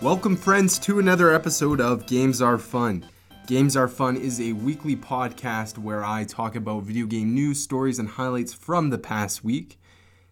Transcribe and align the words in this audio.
Welcome, 0.00 0.36
friends, 0.36 0.78
to 0.80 1.00
another 1.00 1.34
episode 1.34 1.80
of 1.80 2.06
Games 2.06 2.40
Are 2.40 2.56
Fun. 2.56 3.04
Games 3.48 3.76
Are 3.76 3.88
Fun 3.88 4.16
is 4.16 4.40
a 4.40 4.52
weekly 4.52 4.94
podcast 4.94 5.76
where 5.76 6.04
I 6.04 6.22
talk 6.22 6.54
about 6.54 6.84
video 6.84 7.04
game 7.04 7.34
news, 7.34 7.60
stories, 7.60 7.98
and 7.98 8.08
highlights 8.08 8.54
from 8.54 8.90
the 8.90 8.98
past 8.98 9.42
week. 9.42 9.80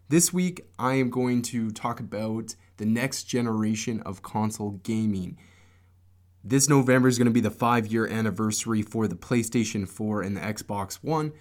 This 0.09 0.33
week, 0.33 0.61
I 0.79 0.95
am 0.95 1.11
going 1.11 1.43
to 1.43 1.73
talk 1.73 1.99
about 1.99 2.55
the 2.77 2.87
next 2.87 3.25
generation 3.25 4.03
of 4.03 4.23
console 4.23 4.71
gaming. 4.85 5.37
This 6.45 6.69
November 6.69 7.09
is 7.09 7.19
going 7.19 7.27
to 7.27 7.33
be 7.33 7.41
the 7.41 7.51
five 7.51 7.89
year 7.89 8.07
anniversary 8.07 8.83
for 8.83 9.09
the 9.09 9.17
PlayStation 9.17 9.89
4 9.89 10.23
and 10.23 10.37
the 10.37 10.43
Xbox 10.43 11.01
One. 11.03 11.33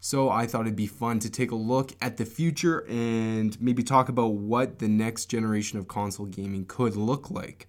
So 0.00 0.30
I 0.30 0.46
thought 0.46 0.62
it'd 0.62 0.76
be 0.76 0.86
fun 0.86 1.18
to 1.20 1.30
take 1.30 1.50
a 1.50 1.56
look 1.56 1.92
at 2.00 2.16
the 2.16 2.24
future 2.24 2.86
and 2.88 3.60
maybe 3.60 3.82
talk 3.82 4.08
about 4.08 4.34
what 4.34 4.78
the 4.78 4.88
next 4.88 5.26
generation 5.26 5.78
of 5.78 5.88
console 5.88 6.26
gaming 6.26 6.64
could 6.66 6.96
look 6.96 7.30
like. 7.30 7.66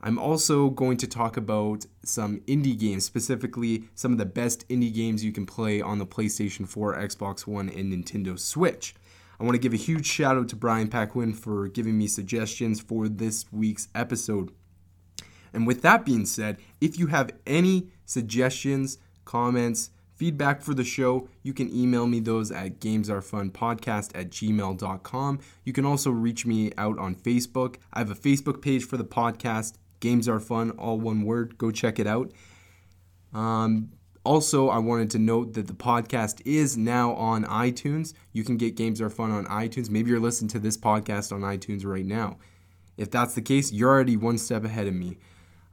I'm 0.00 0.18
also 0.18 0.70
going 0.70 0.98
to 0.98 1.06
talk 1.06 1.36
about 1.36 1.86
some 2.04 2.40
indie 2.40 2.78
games, 2.78 3.04
specifically 3.04 3.84
some 3.94 4.12
of 4.12 4.18
the 4.18 4.26
best 4.26 4.68
indie 4.68 4.94
games 4.94 5.24
you 5.24 5.32
can 5.32 5.46
play 5.46 5.80
on 5.80 5.98
the 5.98 6.06
PlayStation 6.06 6.68
4, 6.68 6.96
Xbox 6.96 7.46
One, 7.46 7.68
and 7.68 7.92
Nintendo 7.92 8.38
Switch. 8.38 8.94
I 9.40 9.44
want 9.44 9.54
to 9.54 9.60
give 9.60 9.74
a 9.74 9.76
huge 9.76 10.06
shout 10.06 10.36
out 10.36 10.48
to 10.50 10.56
Brian 10.56 10.88
Paquin 10.88 11.34
for 11.34 11.68
giving 11.68 11.98
me 11.98 12.06
suggestions 12.06 12.80
for 12.80 13.08
this 13.08 13.46
week's 13.52 13.88
episode. 13.94 14.52
And 15.52 15.66
with 15.66 15.82
that 15.82 16.04
being 16.04 16.26
said, 16.26 16.58
if 16.80 16.98
you 16.98 17.08
have 17.08 17.32
any 17.46 17.88
suggestions, 18.04 18.98
comments, 19.24 19.90
feedback 20.16 20.62
for 20.62 20.74
the 20.74 20.84
show, 20.84 21.28
you 21.42 21.52
can 21.52 21.74
email 21.74 22.06
me 22.06 22.20
those 22.20 22.50
at 22.50 22.80
gamesarefunpodcast 22.80 24.10
at 24.14 24.30
gmail.com. 24.30 25.38
You 25.64 25.72
can 25.72 25.84
also 25.84 26.10
reach 26.10 26.46
me 26.46 26.72
out 26.76 26.98
on 26.98 27.14
Facebook. 27.14 27.76
I 27.92 28.00
have 28.00 28.10
a 28.10 28.14
Facebook 28.14 28.62
page 28.62 28.84
for 28.84 28.96
the 28.96 29.04
podcast, 29.04 29.74
Games 30.00 30.28
Are 30.28 30.40
Fun, 30.40 30.70
all 30.72 30.98
one 30.98 31.22
word. 31.22 31.58
Go 31.58 31.70
check 31.70 31.98
it 31.98 32.06
out. 32.06 32.32
Um, 33.32 33.90
also, 34.24 34.68
I 34.68 34.78
wanted 34.78 35.10
to 35.10 35.18
note 35.18 35.52
that 35.52 35.68
the 35.68 35.74
podcast 35.74 36.42
is 36.44 36.76
now 36.76 37.12
on 37.12 37.44
iTunes. 37.44 38.12
You 38.32 38.42
can 38.42 38.56
get 38.56 38.74
Games 38.74 39.00
Are 39.00 39.10
Fun 39.10 39.30
on 39.30 39.46
iTunes. 39.46 39.90
Maybe 39.90 40.10
you're 40.10 40.18
listening 40.18 40.48
to 40.48 40.58
this 40.58 40.76
podcast 40.76 41.32
on 41.32 41.42
iTunes 41.42 41.84
right 41.84 42.04
now. 42.04 42.38
If 42.96 43.10
that's 43.10 43.34
the 43.34 43.42
case, 43.42 43.72
you're 43.72 43.90
already 43.90 44.16
one 44.16 44.38
step 44.38 44.64
ahead 44.64 44.86
of 44.86 44.94
me. 44.94 45.18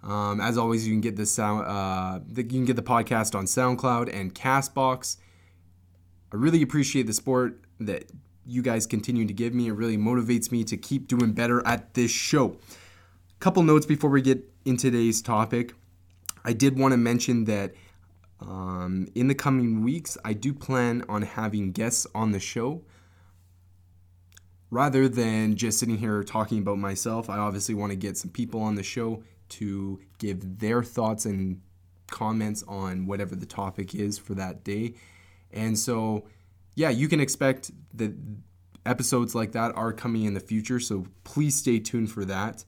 Um, 0.03 0.41
as 0.41 0.57
always, 0.57 0.85
you 0.85 0.93
can 0.93 1.01
get 1.01 1.15
the 1.15 1.25
sound, 1.25 1.65
uh, 1.65 2.19
you 2.35 2.43
can 2.43 2.65
get 2.65 2.75
the 2.75 2.83
podcast 2.83 3.35
on 3.35 3.45
SoundCloud 3.45 4.13
and 4.13 4.35
Castbox. 4.35 5.17
I 6.31 6.35
really 6.35 6.61
appreciate 6.61 7.07
the 7.07 7.13
support 7.13 7.61
that 7.79 8.11
you 8.45 8.61
guys 8.61 8.85
continue 8.85 9.25
to 9.25 9.33
give 9.33 9.53
me. 9.53 9.67
It 9.67 9.73
really 9.73 9.97
motivates 9.97 10.51
me 10.51 10.63
to 10.65 10.75
keep 10.75 11.07
doing 11.07 11.31
better 11.31 11.65
at 11.65 11.93
this 11.93 12.11
show. 12.11 12.57
Couple 13.39 13.63
notes 13.63 13.85
before 13.85 14.09
we 14.09 14.21
get 14.21 14.49
into 14.65 14.89
today's 14.91 15.21
topic. 15.21 15.73
I 16.43 16.53
did 16.53 16.77
want 16.77 16.91
to 16.91 16.97
mention 16.97 17.45
that 17.45 17.73
um, 18.41 19.07
in 19.15 19.27
the 19.27 19.35
coming 19.35 19.83
weeks, 19.83 20.17
I 20.25 20.33
do 20.33 20.53
plan 20.53 21.05
on 21.07 21.21
having 21.21 21.71
guests 21.71 22.05
on 22.13 22.31
the 22.31 22.39
show. 22.39 22.83
Rather 24.69 25.07
than 25.07 25.55
just 25.55 25.79
sitting 25.79 25.97
here 25.97 26.23
talking 26.23 26.57
about 26.57 26.79
myself, 26.79 27.29
I 27.29 27.37
obviously 27.37 27.75
want 27.75 27.91
to 27.91 27.95
get 27.95 28.17
some 28.17 28.31
people 28.31 28.61
on 28.61 28.75
the 28.75 28.83
show 28.83 29.23
to 29.59 29.99
give 30.19 30.59
their 30.59 30.83
thoughts 30.83 31.25
and 31.25 31.61
comments 32.09 32.63
on 32.67 33.05
whatever 33.05 33.35
the 33.35 33.45
topic 33.45 33.95
is 33.95 34.17
for 34.17 34.35
that 34.35 34.63
day. 34.63 34.93
And 35.51 35.77
so, 35.77 36.27
yeah, 36.75 36.89
you 36.89 37.07
can 37.07 37.19
expect 37.19 37.71
that 37.95 38.13
episodes 38.85 39.33
like 39.33 39.53
that 39.53 39.75
are 39.75 39.93
coming 39.93 40.25
in 40.25 40.33
the 40.33 40.39
future. 40.39 40.79
So 40.79 41.07
please 41.23 41.55
stay 41.55 41.79
tuned 41.79 42.11
for 42.11 42.25
that. 42.25 42.65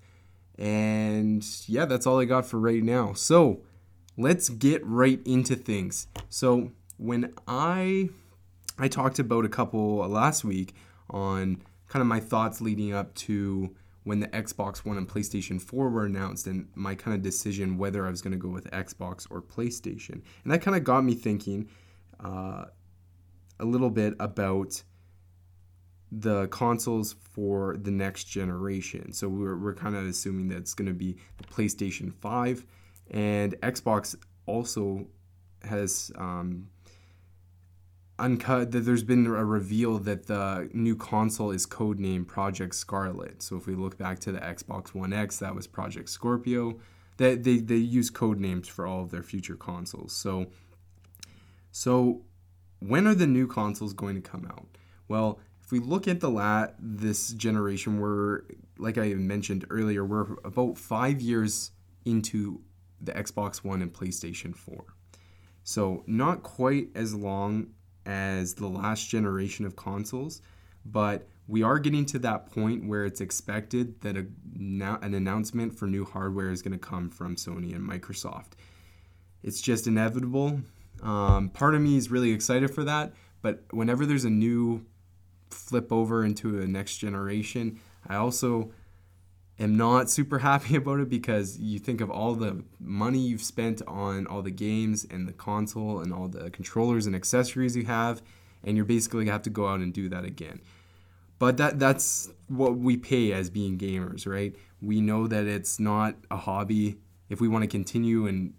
And 0.57 1.45
yeah, 1.67 1.85
that's 1.85 2.07
all 2.07 2.19
I 2.19 2.25
got 2.25 2.45
for 2.45 2.59
right 2.59 2.83
now. 2.83 3.13
So, 3.13 3.61
let's 4.17 4.49
get 4.49 4.85
right 4.85 5.19
into 5.25 5.55
things. 5.55 6.07
So 6.29 6.71
when 6.97 7.33
I 7.47 8.09
I 8.77 8.87
talked 8.87 9.19
about 9.19 9.45
a 9.45 9.49
couple 9.49 10.01
uh, 10.01 10.07
last 10.07 10.43
week 10.43 10.73
on 11.09 11.61
kind 11.87 12.01
of 12.01 12.07
my 12.07 12.19
thoughts 12.19 12.61
leading 12.61 12.93
up 12.93 13.13
to 13.15 13.75
when 14.05 14.21
the 14.21 14.27
Xbox 14.27 14.85
One 14.85 14.97
and 14.97 15.07
PlayStation 15.07 15.61
4 15.61 15.89
were 15.89 16.05
announced 16.05 16.47
and 16.47 16.69
my 16.75 16.95
kind 16.95 17.15
of 17.15 17.21
decision 17.21 17.77
whether 17.77 18.07
I 18.07 18.09
was 18.09 18.21
going 18.21 18.31
to 18.31 18.39
go 18.39 18.49
with 18.49 18.69
Xbox 18.71 19.27
or 19.29 19.41
PlayStation. 19.41 20.21
And 20.43 20.53
that 20.53 20.61
kind 20.61 20.77
of 20.77 20.83
got 20.83 21.03
me 21.03 21.15
thinking 21.15 21.67
uh, 22.23 22.65
a 23.59 23.65
little 23.65 23.89
bit 23.89 24.13
about 24.19 24.81
the 26.11 26.47
consoles 26.47 27.15
for 27.33 27.75
the 27.77 27.91
next 27.91 28.25
generation. 28.25 29.11
So 29.11 29.27
we're, 29.27 29.57
we're 29.57 29.73
kind 29.73 29.95
of 29.95 30.05
assuming 30.05 30.47
that 30.49 30.59
it's 30.59 30.75
going 30.75 30.87
to 30.87 30.93
be 30.93 31.17
the 31.37 31.43
PlayStation 31.43 32.13
5 32.13 32.65
and 33.11 33.53
Xbox 33.61 34.15
also 34.45 35.07
has 35.63 36.11
um, 36.15 36.69
uncut 38.17 38.71
that 38.71 38.81
there's 38.81 39.03
been 39.03 39.25
a 39.25 39.45
reveal 39.45 39.99
that 39.99 40.27
the 40.27 40.69
new 40.73 40.95
console 40.95 41.51
is 41.51 41.65
codenamed 41.65 42.27
Project 42.27 42.75
Scarlett. 42.75 43.41
So 43.41 43.57
if 43.57 43.67
we 43.67 43.75
look 43.75 43.97
back 43.97 44.19
to 44.19 44.31
the 44.31 44.39
Xbox 44.39 44.93
One 44.93 45.13
X, 45.13 45.39
that 45.39 45.55
was 45.55 45.67
Project 45.67 46.09
Scorpio. 46.09 46.79
That 47.17 47.43
they, 47.43 47.57
they 47.57 47.75
use 47.75 48.09
code 48.09 48.39
names 48.39 48.67
for 48.67 48.85
all 48.85 49.01
of 49.01 49.11
their 49.11 49.23
future 49.23 49.55
consoles. 49.55 50.13
So 50.13 50.47
so 51.71 52.21
when 52.79 53.07
are 53.07 53.15
the 53.15 53.27
new 53.27 53.47
consoles 53.47 53.93
going 53.93 54.15
to 54.15 54.21
come 54.21 54.45
out? 54.45 54.67
Well, 55.07 55.39
if 55.63 55.71
we 55.71 55.79
look 55.79 56.07
at 56.07 56.19
the 56.19 56.29
lat 56.29 56.75
this 56.79 57.31
generation, 57.31 57.99
we're 57.99 58.41
like 58.77 58.97
I 58.97 59.13
mentioned 59.13 59.65
earlier, 59.69 60.05
we're 60.05 60.37
about 60.43 60.77
five 60.77 61.21
years 61.21 61.71
into 62.05 62.61
the 63.01 63.11
Xbox 63.11 63.57
One 63.57 63.81
and 63.81 63.91
PlayStation 63.91 64.55
4. 64.55 64.85
So, 65.63 66.03
not 66.05 66.43
quite 66.43 66.89
as 66.95 67.15
long 67.15 67.67
as 68.05 68.53
the 68.53 68.67
last 68.67 69.09
generation 69.09 69.65
of 69.65 69.75
consoles, 69.75 70.41
but 70.85 71.27
we 71.47 71.63
are 71.63 71.79
getting 71.79 72.05
to 72.07 72.19
that 72.19 72.51
point 72.51 72.87
where 72.87 73.05
it's 73.05 73.21
expected 73.21 74.01
that 74.01 74.17
a, 74.17 74.25
an 74.55 75.13
announcement 75.13 75.77
for 75.77 75.85
new 75.85 76.05
hardware 76.05 76.49
is 76.49 76.61
going 76.61 76.71
to 76.71 76.79
come 76.79 77.09
from 77.09 77.35
Sony 77.35 77.75
and 77.75 77.87
Microsoft. 77.87 78.53
It's 79.43 79.61
just 79.61 79.85
inevitable. 79.85 80.61
Um, 81.03 81.49
part 81.49 81.75
of 81.75 81.81
me 81.81 81.97
is 81.97 82.09
really 82.09 82.31
excited 82.31 82.73
for 82.73 82.83
that, 82.83 83.13
but 83.41 83.63
whenever 83.71 84.05
there's 84.05 84.25
a 84.25 84.29
new 84.29 84.85
flip 85.51 85.91
over 85.91 86.25
into 86.25 86.59
a 86.59 86.67
next 86.67 86.97
generation, 86.97 87.79
I 88.07 88.15
also 88.15 88.71
am 89.59 89.75
not 89.77 90.09
super 90.09 90.39
happy 90.49 90.75
about 90.75 90.99
it 90.99 91.09
because 91.09 91.57
you 91.59 91.79
think 91.79 92.01
of 92.01 92.09
all 92.09 92.35
the 92.35 92.63
money 92.79 93.19
you've 93.19 93.43
spent 93.43 93.81
on 93.87 94.27
all 94.27 94.41
the 94.41 94.51
games 94.51 95.05
and 95.09 95.27
the 95.27 95.33
console 95.33 95.99
and 95.99 96.13
all 96.13 96.27
the 96.27 96.49
controllers 96.49 97.05
and 97.05 97.15
accessories 97.15 97.75
you 97.75 97.85
have, 97.85 98.21
and 98.63 98.75
you're 98.75 98.85
basically 98.85 99.25
gonna 99.25 99.33
have 99.33 99.43
to 99.43 99.49
go 99.49 99.67
out 99.67 99.79
and 99.79 99.93
do 99.93 100.09
that 100.09 100.25
again. 100.25 100.61
But 101.37 101.57
that 101.57 101.79
that's 101.79 102.29
what 102.47 102.77
we 102.77 102.97
pay 102.97 103.33
as 103.33 103.49
being 103.49 103.77
gamers, 103.77 104.25
right? 104.25 104.55
We 104.81 105.01
know 105.01 105.27
that 105.27 105.45
it's 105.45 105.79
not 105.79 106.15
a 106.31 106.37
hobby. 106.37 106.97
If 107.29 107.41
we 107.41 107.47
want 107.47 107.63
to 107.63 107.67
continue 107.67 108.27
and 108.27 108.53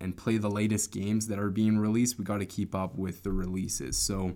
and 0.00 0.16
play 0.16 0.36
the 0.36 0.50
latest 0.50 0.90
games 0.90 1.28
that 1.28 1.38
are 1.38 1.50
being 1.50 1.78
released, 1.78 2.18
we 2.18 2.24
got 2.24 2.38
to 2.38 2.46
keep 2.46 2.74
up 2.74 2.96
with 2.96 3.22
the 3.22 3.30
releases. 3.30 3.96
So 3.96 4.34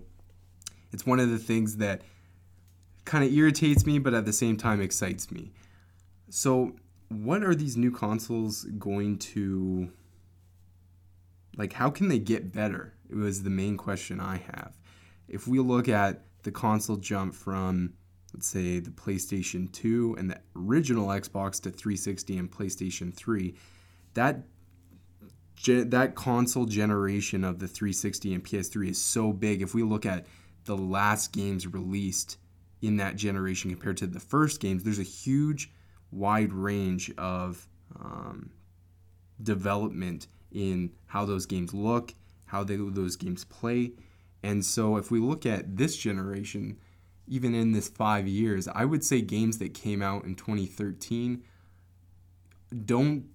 it's 0.93 1.05
one 1.05 1.19
of 1.19 1.29
the 1.29 1.37
things 1.37 1.77
that 1.77 2.03
kind 3.03 3.23
of 3.23 3.33
irritates 3.33 3.85
me, 3.85 3.99
but 3.99 4.13
at 4.13 4.25
the 4.25 4.33
same 4.33 4.55
time 4.55 4.79
excites 4.79 5.29
me. 5.29 5.51
So, 6.29 6.75
what 7.09 7.43
are 7.43 7.55
these 7.55 7.77
new 7.77 7.91
consoles 7.91 8.65
going 8.77 9.17
to 9.19 9.89
like 11.57 11.73
how 11.73 11.89
can 11.89 12.07
they 12.07 12.19
get 12.19 12.53
better? 12.53 12.93
It 13.09 13.15
was 13.15 13.43
the 13.43 13.49
main 13.49 13.77
question 13.77 14.19
I 14.19 14.37
have. 14.37 14.77
If 15.27 15.47
we 15.47 15.59
look 15.59 15.89
at 15.89 16.23
the 16.43 16.51
console 16.51 16.97
jump 16.97 17.33
from 17.33 17.93
let's 18.33 18.47
say 18.47 18.79
the 18.79 18.91
PlayStation 18.91 19.71
2 19.71 20.15
and 20.19 20.29
the 20.29 20.39
original 20.55 21.07
Xbox 21.07 21.61
to 21.61 21.71
360 21.71 22.37
and 22.37 22.51
PlayStation 22.51 23.13
3, 23.13 23.55
that 24.13 24.43
that 25.65 26.13
console 26.13 26.65
generation 26.65 27.43
of 27.43 27.59
the 27.59 27.67
360 27.67 28.35
and 28.35 28.43
PS3 28.43 28.89
is 28.89 29.01
so 29.01 29.33
big. 29.33 29.61
If 29.61 29.73
we 29.73 29.81
look 29.81 30.05
at 30.05 30.27
the 30.65 30.77
last 30.77 31.33
games 31.33 31.65
released 31.65 32.37
in 32.81 32.97
that 32.97 33.15
generation 33.15 33.71
compared 33.71 33.97
to 33.97 34.07
the 34.07 34.19
first 34.19 34.59
games, 34.59 34.83
there's 34.83 34.99
a 34.99 35.03
huge 35.03 35.71
wide 36.11 36.53
range 36.53 37.11
of 37.17 37.67
um, 37.99 38.51
development 39.41 40.27
in 40.51 40.91
how 41.07 41.25
those 41.25 41.45
games 41.45 41.73
look, 41.73 42.13
how 42.45 42.63
they, 42.63 42.75
those 42.77 43.15
games 43.15 43.43
play. 43.43 43.91
And 44.43 44.63
so, 44.63 44.97
if 44.97 45.11
we 45.11 45.19
look 45.19 45.45
at 45.45 45.77
this 45.77 45.97
generation, 45.97 46.77
even 47.27 47.53
in 47.53 47.73
this 47.73 47.89
five 47.89 48.27
years, 48.27 48.67
I 48.67 48.85
would 48.85 49.03
say 49.03 49.21
games 49.21 49.57
that 49.57 49.73
came 49.73 50.01
out 50.01 50.23
in 50.23 50.35
2013 50.35 51.43
don't 52.85 53.25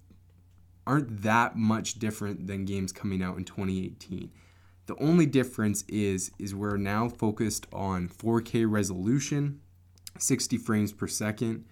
aren't 0.85 1.21
that 1.21 1.55
much 1.55 1.93
different 1.95 2.47
than 2.47 2.65
games 2.65 2.91
coming 2.91 3.23
out 3.23 3.37
in 3.37 3.45
2018. 3.45 4.29
The 4.85 4.95
only 4.97 5.25
difference 5.25 5.83
is 5.87 6.31
is 6.37 6.53
we're 6.53 6.77
now 6.77 7.07
focused 7.07 7.67
on 7.71 8.09
4K 8.09 8.69
resolution, 8.69 9.61
60 10.17 10.57
frames 10.57 10.91
per 10.91 11.07
second, 11.07 11.65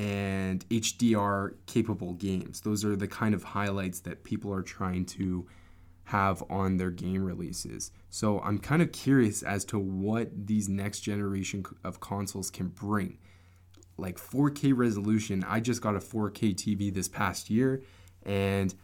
and 0.00 0.66
HDR 0.70 1.56
capable 1.66 2.14
games. 2.14 2.62
Those 2.62 2.86
are 2.86 2.96
the 2.96 3.06
kind 3.06 3.34
of 3.34 3.42
highlights 3.44 4.00
that 4.00 4.24
people 4.24 4.50
are 4.50 4.62
trying 4.62 5.04
to 5.06 5.46
have 6.04 6.42
on 6.48 6.78
their 6.78 6.90
game 6.90 7.22
releases. 7.22 7.92
So 8.08 8.40
I'm 8.40 8.58
kind 8.58 8.80
of 8.80 8.92
curious 8.92 9.42
as 9.42 9.62
to 9.66 9.78
what 9.78 10.46
these 10.46 10.70
next 10.70 11.00
generation 11.00 11.66
of 11.84 12.00
consoles 12.00 12.50
can 12.50 12.68
bring. 12.68 13.18
Like 13.98 14.16
4K 14.16 14.72
resolution, 14.74 15.44
I 15.46 15.60
just 15.60 15.82
got 15.82 15.94
a 15.94 16.00
4K 16.00 16.54
TV 16.54 16.92
this 16.92 17.06
past 17.06 17.50
year 17.50 17.82
and 18.24 18.74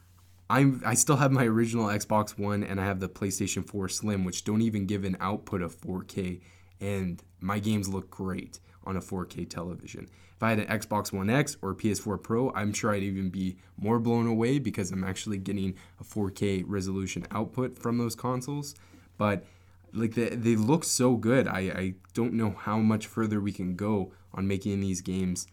I'm 0.50 0.82
I 0.84 0.92
still 0.92 1.16
have 1.16 1.32
my 1.32 1.46
original 1.46 1.86
Xbox 1.86 2.38
One 2.38 2.62
and 2.62 2.78
I 2.78 2.84
have 2.84 3.00
the 3.00 3.08
PlayStation 3.08 3.66
4 3.66 3.88
Slim 3.88 4.26
which 4.26 4.44
don't 4.44 4.60
even 4.60 4.84
give 4.84 5.04
an 5.04 5.16
output 5.18 5.62
of 5.62 5.74
4K 5.74 6.42
and 6.78 7.22
my 7.40 7.58
games 7.58 7.88
look 7.88 8.10
great 8.10 8.60
on 8.84 8.98
a 8.98 9.00
4K 9.00 9.48
television. 9.48 10.08
If 10.36 10.42
I 10.42 10.50
had 10.50 10.58
an 10.58 10.66
Xbox 10.66 11.12
One 11.12 11.30
X 11.30 11.56
or 11.62 11.74
PS4 11.74 12.22
Pro, 12.22 12.52
I'm 12.52 12.74
sure 12.74 12.92
I'd 12.92 13.02
even 13.02 13.30
be 13.30 13.56
more 13.78 13.98
blown 13.98 14.26
away 14.26 14.58
because 14.58 14.90
I'm 14.90 15.02
actually 15.02 15.38
getting 15.38 15.74
a 15.98 16.04
4K 16.04 16.64
resolution 16.66 17.26
output 17.30 17.78
from 17.78 17.96
those 17.96 18.14
consoles. 18.14 18.74
But 19.16 19.46
like 19.94 20.14
they, 20.14 20.28
they 20.28 20.54
look 20.54 20.84
so 20.84 21.16
good. 21.16 21.48
I, 21.48 21.60
I 21.60 21.94
don't 22.12 22.34
know 22.34 22.50
how 22.50 22.78
much 22.78 23.06
further 23.06 23.40
we 23.40 23.50
can 23.50 23.76
go 23.76 24.12
on 24.34 24.46
making 24.46 24.80
these 24.80 25.00
games 25.00 25.46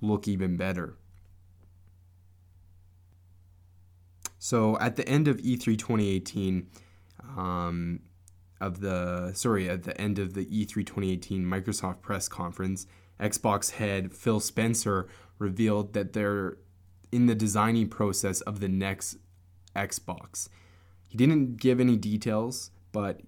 look 0.00 0.28
even 0.28 0.56
better. 0.56 0.94
So 4.38 4.78
at 4.78 4.94
the 4.94 5.06
end 5.08 5.26
of 5.26 5.38
E3 5.38 5.76
2018, 5.76 6.68
um, 7.36 8.00
of 8.60 8.80
the 8.80 9.32
sorry 9.34 9.68
at 9.68 9.82
the 9.82 9.98
end 10.00 10.18
of 10.18 10.34
the 10.34 10.44
E3 10.46 10.86
2018 10.86 11.44
Microsoft 11.44 12.02
press 12.02 12.28
conference, 12.28 12.86
Xbox 13.20 13.72
head 13.72 14.12
Phil 14.12 14.40
Spencer 14.40 15.08
revealed 15.38 15.92
that 15.94 16.12
they're 16.12 16.56
in 17.12 17.26
the 17.26 17.34
designing 17.34 17.88
process 17.88 18.40
of 18.42 18.60
the 18.60 18.68
next 18.68 19.16
Xbox. 19.74 20.48
He 21.08 21.16
didn't 21.16 21.56
give 21.56 21.80
any 21.80 21.96
details, 21.96 22.70
but 22.92 23.20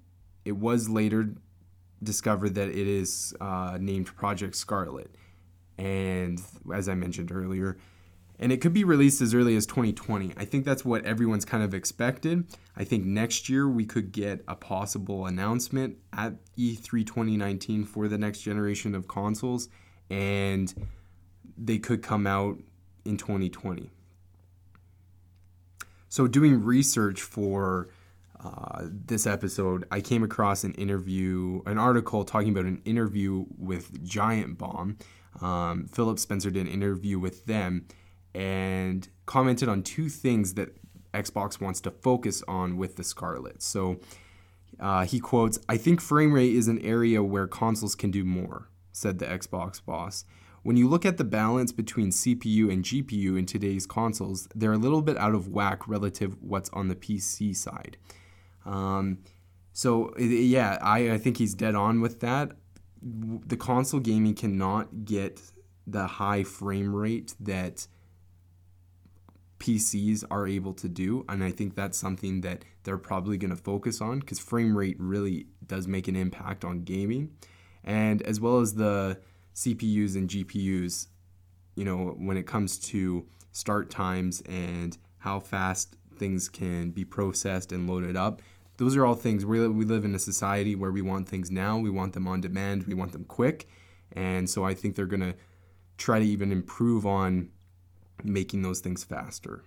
it 0.45 0.57
was 0.57 0.89
later 0.89 1.35
discovered 2.03 2.55
that 2.55 2.69
it 2.69 2.89
is 2.89 3.35
uh, 3.41 3.79
named 3.81 4.07
Project 4.07 4.57
Scarlett. 4.57 5.15
And 5.79 6.41
as 6.73 6.89
I 6.89 6.95
mentioned 6.95 7.33
earlier, 7.33 7.77
and 8.39 8.51
it 8.51 8.61
could 8.61 8.73
be 8.73 8.83
released 8.83 9.21
as 9.21 9.35
early 9.35 9.55
as 9.55 9.67
2020. 9.67 10.33
I 10.37 10.45
think 10.45 10.65
that's 10.65 10.85
what 10.85 11.05
everyone's 11.05 11.45
kind 11.45 11.63
of 11.63 11.75
expected. 11.75 12.45
I 12.77 12.83
think 12.83 13.05
next 13.05 13.49
year 13.49 13.69
we 13.69 13.85
could 13.85 14.11
get 14.11 14.43
a 14.49 14.57
possible 14.57 15.27
announcement 15.27 15.99
at 16.13 16.35
E3 16.59 17.07
2019 17.07 17.85
for 17.85 18.09
the 18.09 18.19
next 18.19 18.41
generation 18.41 18.97
of 18.97 19.07
consoles, 19.07 19.69
and 20.13 20.75
they 21.57 21.79
could 21.79 22.03
come 22.03 22.27
out 22.27 22.59
in 23.07 23.17
2020. 23.17 23.91
So, 26.11 26.29
doing 26.29 26.63
research 26.63 27.23
for 27.23 27.89
uh, 28.45 28.83
this 28.85 29.27
episode, 29.27 29.87
I 29.91 30.03
came 30.03 30.23
across 30.23 30.65
an 30.65 30.75
interview, 30.75 31.63
an 31.65 31.79
article 31.79 32.25
talking 32.25 32.51
about 32.51 32.67
an 32.67 32.83
interview 32.85 33.47
with 33.57 34.05
Giant 34.05 34.59
Bomb. 34.59 34.99
Um, 35.41 35.87
Philip 35.87 36.19
Spencer 36.19 36.51
did 36.51 36.67
an 36.67 36.73
interview 36.73 37.19
with 37.19 37.47
them 37.47 37.87
and 38.35 39.09
commented 39.25 39.71
on 39.71 39.83
two 39.83 40.11
things 40.11 40.55
that 40.55 40.77
Xbox 41.15 41.59
wants 41.59 41.81
to 41.83 41.91
focus 41.91 42.43
on 42.47 42.77
with 42.77 42.97
the 42.97 43.05
Scarlett. 43.05 43.63
So 43.63 43.99
uh, 44.79 45.07
he 45.07 45.21
quotes, 45.21 45.59
I 45.71 45.79
think 45.79 46.03
frame 46.03 46.33
rate 46.33 46.55
is 46.55 46.69
an 46.69 46.79
area 46.81 47.23
where 47.23 47.47
consoles 47.47 47.95
can 47.95 48.11
do 48.11 48.25
more, 48.25 48.69
said 49.03 49.19
the 49.19 49.27
Xbox 49.27 49.85
boss. 49.85 50.25
When 50.63 50.77
you 50.77 50.89
look 50.89 51.05
at 51.05 51.17
the 51.17 51.25
balance 51.25 51.73
between 51.73 52.11
CPU 52.11 52.73
and 52.73 52.85
GPU 52.85 53.37
in 53.37 53.47
today's 53.47 53.85
consoles, 53.85 54.49
they're 54.55 54.73
a 54.73 54.79
little 54.79 55.03
bit 55.03 55.17
out 55.19 55.35
of 55.35 55.49
whack 55.49 55.89
relative 55.89 56.37
what's 56.41 56.71
on 56.71 56.87
the 56.89 56.95
PC 56.95 57.55
side. 57.57 57.97
Um, 58.65 59.19
so 59.73 60.15
yeah, 60.19 60.79
I, 60.81 61.13
I 61.13 61.19
think 61.19 61.39
he's 61.39 61.55
dead 61.55 61.75
on 61.75 62.01
with 62.01 62.21
that. 62.21 62.53
The 63.03 63.57
console 63.57 63.99
gaming 63.99 64.35
cannot 64.35 65.05
get 65.05 65.41
the 65.87 66.07
high 66.07 66.45
frame 66.45 66.95
rate 66.95 67.35
that 67.41 67.89
PCs 69.59 70.25
are 70.31 70.47
able 70.47 70.75
to 70.75 70.89
do. 70.89 71.25
And 71.29 71.43
I 71.43 71.51
think 71.51 71.75
that's 71.75 71.97
something 71.97 72.41
that 72.43 72.65
they're 72.83 72.99
probably 72.99 73.39
going 73.39 73.51
to 73.51 73.57
focus 73.57 74.01
on 74.01 74.21
because 74.21 74.39
frame 74.39 74.77
rate 74.77 74.97
really 74.99 75.47
does 75.67 75.87
make 75.87 76.09
an 76.09 76.17
impact 76.17 76.65
on 76.65 76.83
gaming. 76.83 77.31
And 77.85 78.23
as 78.23 78.41
well 78.41 78.61
as 78.61 78.75
the 78.75 79.19
CPUs 79.55 80.17
and 80.17 80.29
GPUs, 80.29 81.09
you 81.75 81.85
know, 81.85 82.15
when 82.19 82.37
it 82.37 82.47
comes 82.47 82.79
to 82.79 83.27
start 83.53 83.91
times 83.91 84.43
and 84.49 84.97
how 85.19 85.41
fast 85.41 85.97
things 86.17 86.49
can 86.49 86.91
be 86.91 87.05
processed 87.05 87.73
and 87.73 87.89
loaded 87.89 88.17
up, 88.17 88.43
those 88.77 88.97
are 88.97 89.05
all 89.05 89.15
things. 89.15 89.45
We, 89.45 89.67
we 89.69 89.85
live 89.85 90.05
in 90.05 90.15
a 90.15 90.19
society 90.19 90.75
where 90.75 90.91
we 90.91 91.03
want 91.03 91.29
things 91.29 91.51
now, 91.51 91.79
we 91.79 91.91
want 91.91 92.15
them 92.15 92.27
on 92.27 92.41
demand, 92.41 92.85
we 92.85 92.95
want 92.95 93.13
them 93.13 93.25
quick. 93.25 93.69
And 94.13 94.49
so 94.49 94.65
I 94.65 94.75
think 94.75 94.97
they're 94.97 95.07
going 95.07 95.21
to 95.21 95.35
try 95.99 96.19
to 96.19 96.25
even 96.25 96.53
improve 96.53 97.07
on 97.07 97.51
making 98.25 98.63
those 98.63 98.81
things 98.81 99.05
faster. 99.05 99.63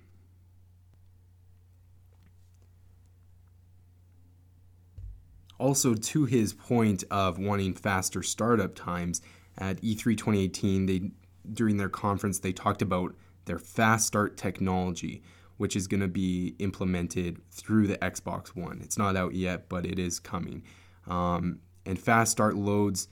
Also, 5.58 5.94
to 5.94 6.26
his 6.26 6.54
point 6.54 7.04
of 7.10 7.38
wanting 7.38 7.74
faster 7.74 8.22
startup 8.22 8.76
times, 8.76 9.22
at 9.58 9.82
E3 9.82 10.18
2018, 10.18 10.86
they 10.86 11.12
during 11.54 11.78
their 11.78 11.90
conference 11.90 12.40
they 12.40 12.52
talked 12.52 12.82
about 12.82 13.16
their 13.46 13.60
fast 13.60 14.08
start 14.08 14.36
technology, 14.38 15.22
which 15.58 15.76
is 15.76 15.88
going 15.88 16.02
to 16.02 16.08
be 16.08 16.56
implemented 16.60 17.40
through 17.52 17.88
the 17.88 17.98
Xbox 17.98 18.50
One. 18.50 18.82
It's 18.82 18.98
not 18.98 19.16
out 19.16 19.36
yet, 19.36 19.70
but 19.70 19.86
it 19.86 20.00
is 20.00 20.20
coming. 20.20 20.64
Um, 21.08 21.60
and 21.86 22.00
fast 22.00 22.32
start 22.32 22.56
loads 22.56 23.08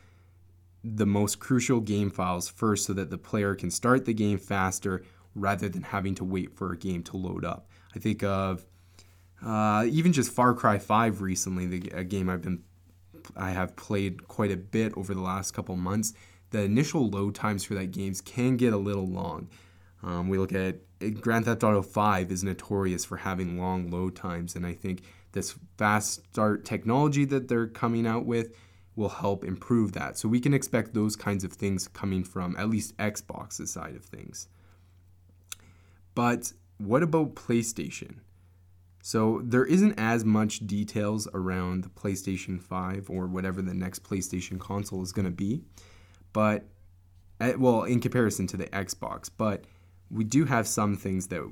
the 0.83 1.05
most 1.05 1.39
crucial 1.39 1.79
game 1.79 2.09
files 2.09 2.49
first 2.49 2.85
so 2.85 2.93
that 2.93 3.09
the 3.09 3.17
player 3.17 3.55
can 3.55 3.71
start 3.71 4.05
the 4.05 4.13
game 4.13 4.37
faster 4.37 5.03
rather 5.35 5.69
than 5.69 5.83
having 5.83 6.13
to 6.15 6.25
wait 6.25 6.51
for 6.51 6.73
a 6.73 6.77
game 6.77 7.03
to 7.03 7.15
load 7.15 7.45
up. 7.45 7.69
I 7.95 7.99
think 7.99 8.21
of 8.23 8.65
uh, 9.45 9.85
even 9.89 10.13
just 10.13 10.31
Far 10.31 10.53
Cry 10.53 10.77
5 10.77 11.21
recently, 11.21 11.65
the, 11.65 11.89
a 11.95 12.03
game 12.03 12.29
I've 12.29 12.41
been 12.41 12.63
I 13.35 13.51
have 13.51 13.75
played 13.75 14.27
quite 14.27 14.51
a 14.51 14.57
bit 14.57 14.93
over 14.97 15.13
the 15.13 15.21
last 15.21 15.51
couple 15.51 15.75
months. 15.75 16.13
The 16.51 16.61
initial 16.61 17.09
load 17.09 17.35
times 17.35 17.63
for 17.63 17.73
that 17.75 17.91
games 17.91 18.21
can 18.21 18.57
get 18.57 18.73
a 18.73 18.77
little 18.77 19.07
long. 19.07 19.49
Um, 20.03 20.27
we 20.27 20.37
look 20.37 20.53
at 20.53 20.79
Grand 21.21 21.45
Theft 21.45 21.63
Auto 21.63 21.81
5 21.81 22.31
is 22.31 22.43
notorious 22.43 23.05
for 23.05 23.17
having 23.17 23.59
long 23.59 23.89
load 23.89 24.15
times, 24.15 24.55
and 24.55 24.65
I 24.65 24.73
think 24.73 25.03
this 25.31 25.55
fast 25.77 26.25
start 26.31 26.65
technology 26.65 27.25
that 27.25 27.47
they're 27.47 27.67
coming 27.67 28.05
out 28.05 28.25
with 28.25 28.53
will 28.95 29.09
help 29.09 29.43
improve 29.43 29.93
that. 29.93 30.17
So 30.17 30.29
we 30.29 30.39
can 30.39 30.53
expect 30.53 30.93
those 30.93 31.15
kinds 31.15 31.43
of 31.43 31.53
things 31.53 31.87
coming 31.87 32.23
from 32.23 32.55
at 32.57 32.69
least 32.69 32.95
Xbox's 32.97 33.71
side 33.71 33.95
of 33.95 34.05
things. 34.05 34.47
But 36.13 36.53
what 36.77 37.01
about 37.01 37.33
PlayStation? 37.33 38.17
So 39.05 39.41
there 39.43 39.65
isn't 39.65 39.99
as 39.99 40.23
much 40.23 40.65
details 40.65 41.27
around 41.33 41.83
the 41.83 41.89
PlayStation 41.89 42.61
5 42.61 43.09
or 43.09 43.27
whatever 43.27 43.61
the 43.61 43.73
next 43.73 44.05
PlayStation 44.05 44.57
console 44.57 45.03
is 45.03 45.11
going 45.11 45.25
to 45.25 45.31
be. 45.31 45.61
But 46.31 46.63
eh, 47.41 47.55
well, 47.57 47.83
in 47.83 47.99
comparison 47.99 48.47
to 48.47 48.55
the 48.55 48.67
Xbox, 48.67 49.29
but 49.35 49.65
we 50.09 50.23
do 50.23 50.45
have 50.45 50.65
some 50.69 50.95
things 50.95 51.27
that 51.27 51.43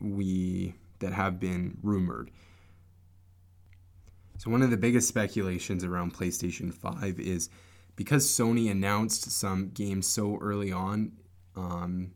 we 0.00 0.74
that 0.98 1.12
have 1.12 1.38
been 1.38 1.78
rumored. 1.84 2.32
So 4.38 4.50
one 4.50 4.62
of 4.62 4.72
the 4.72 4.76
biggest 4.76 5.06
speculations 5.06 5.84
around 5.84 6.14
PlayStation 6.14 6.74
5 6.74 7.20
is 7.20 7.48
because 7.94 8.26
Sony 8.26 8.68
announced 8.68 9.30
some 9.30 9.68
games 9.68 10.08
so 10.08 10.36
early 10.40 10.72
on 10.72 11.12
um, 11.54 12.10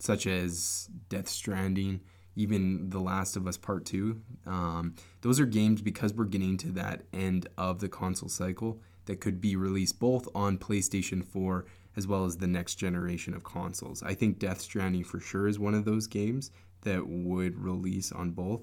such 0.00 0.26
as 0.26 0.88
Death 1.08 1.28
Stranding, 1.28 2.00
even 2.36 2.90
The 2.90 3.00
Last 3.00 3.36
of 3.36 3.46
Us 3.46 3.56
Part 3.56 3.84
2. 3.86 4.20
Um, 4.46 4.94
those 5.22 5.40
are 5.40 5.46
games 5.46 5.82
because 5.82 6.14
we're 6.14 6.24
getting 6.24 6.56
to 6.58 6.68
that 6.72 7.02
end 7.12 7.48
of 7.58 7.80
the 7.80 7.88
console 7.88 8.28
cycle 8.28 8.80
that 9.06 9.20
could 9.20 9.40
be 9.40 9.56
released 9.56 9.98
both 9.98 10.28
on 10.34 10.58
PlayStation 10.58 11.24
4 11.24 11.66
as 11.96 12.06
well 12.06 12.24
as 12.24 12.36
the 12.36 12.46
next 12.46 12.76
generation 12.76 13.34
of 13.34 13.44
consoles. 13.44 14.02
I 14.02 14.14
think 14.14 14.38
Death 14.38 14.60
Stranding 14.60 15.04
for 15.04 15.20
sure 15.20 15.48
is 15.48 15.58
one 15.58 15.74
of 15.74 15.84
those 15.84 16.06
games 16.06 16.50
that 16.82 17.06
would 17.06 17.58
release 17.58 18.12
on 18.12 18.30
both. 18.30 18.62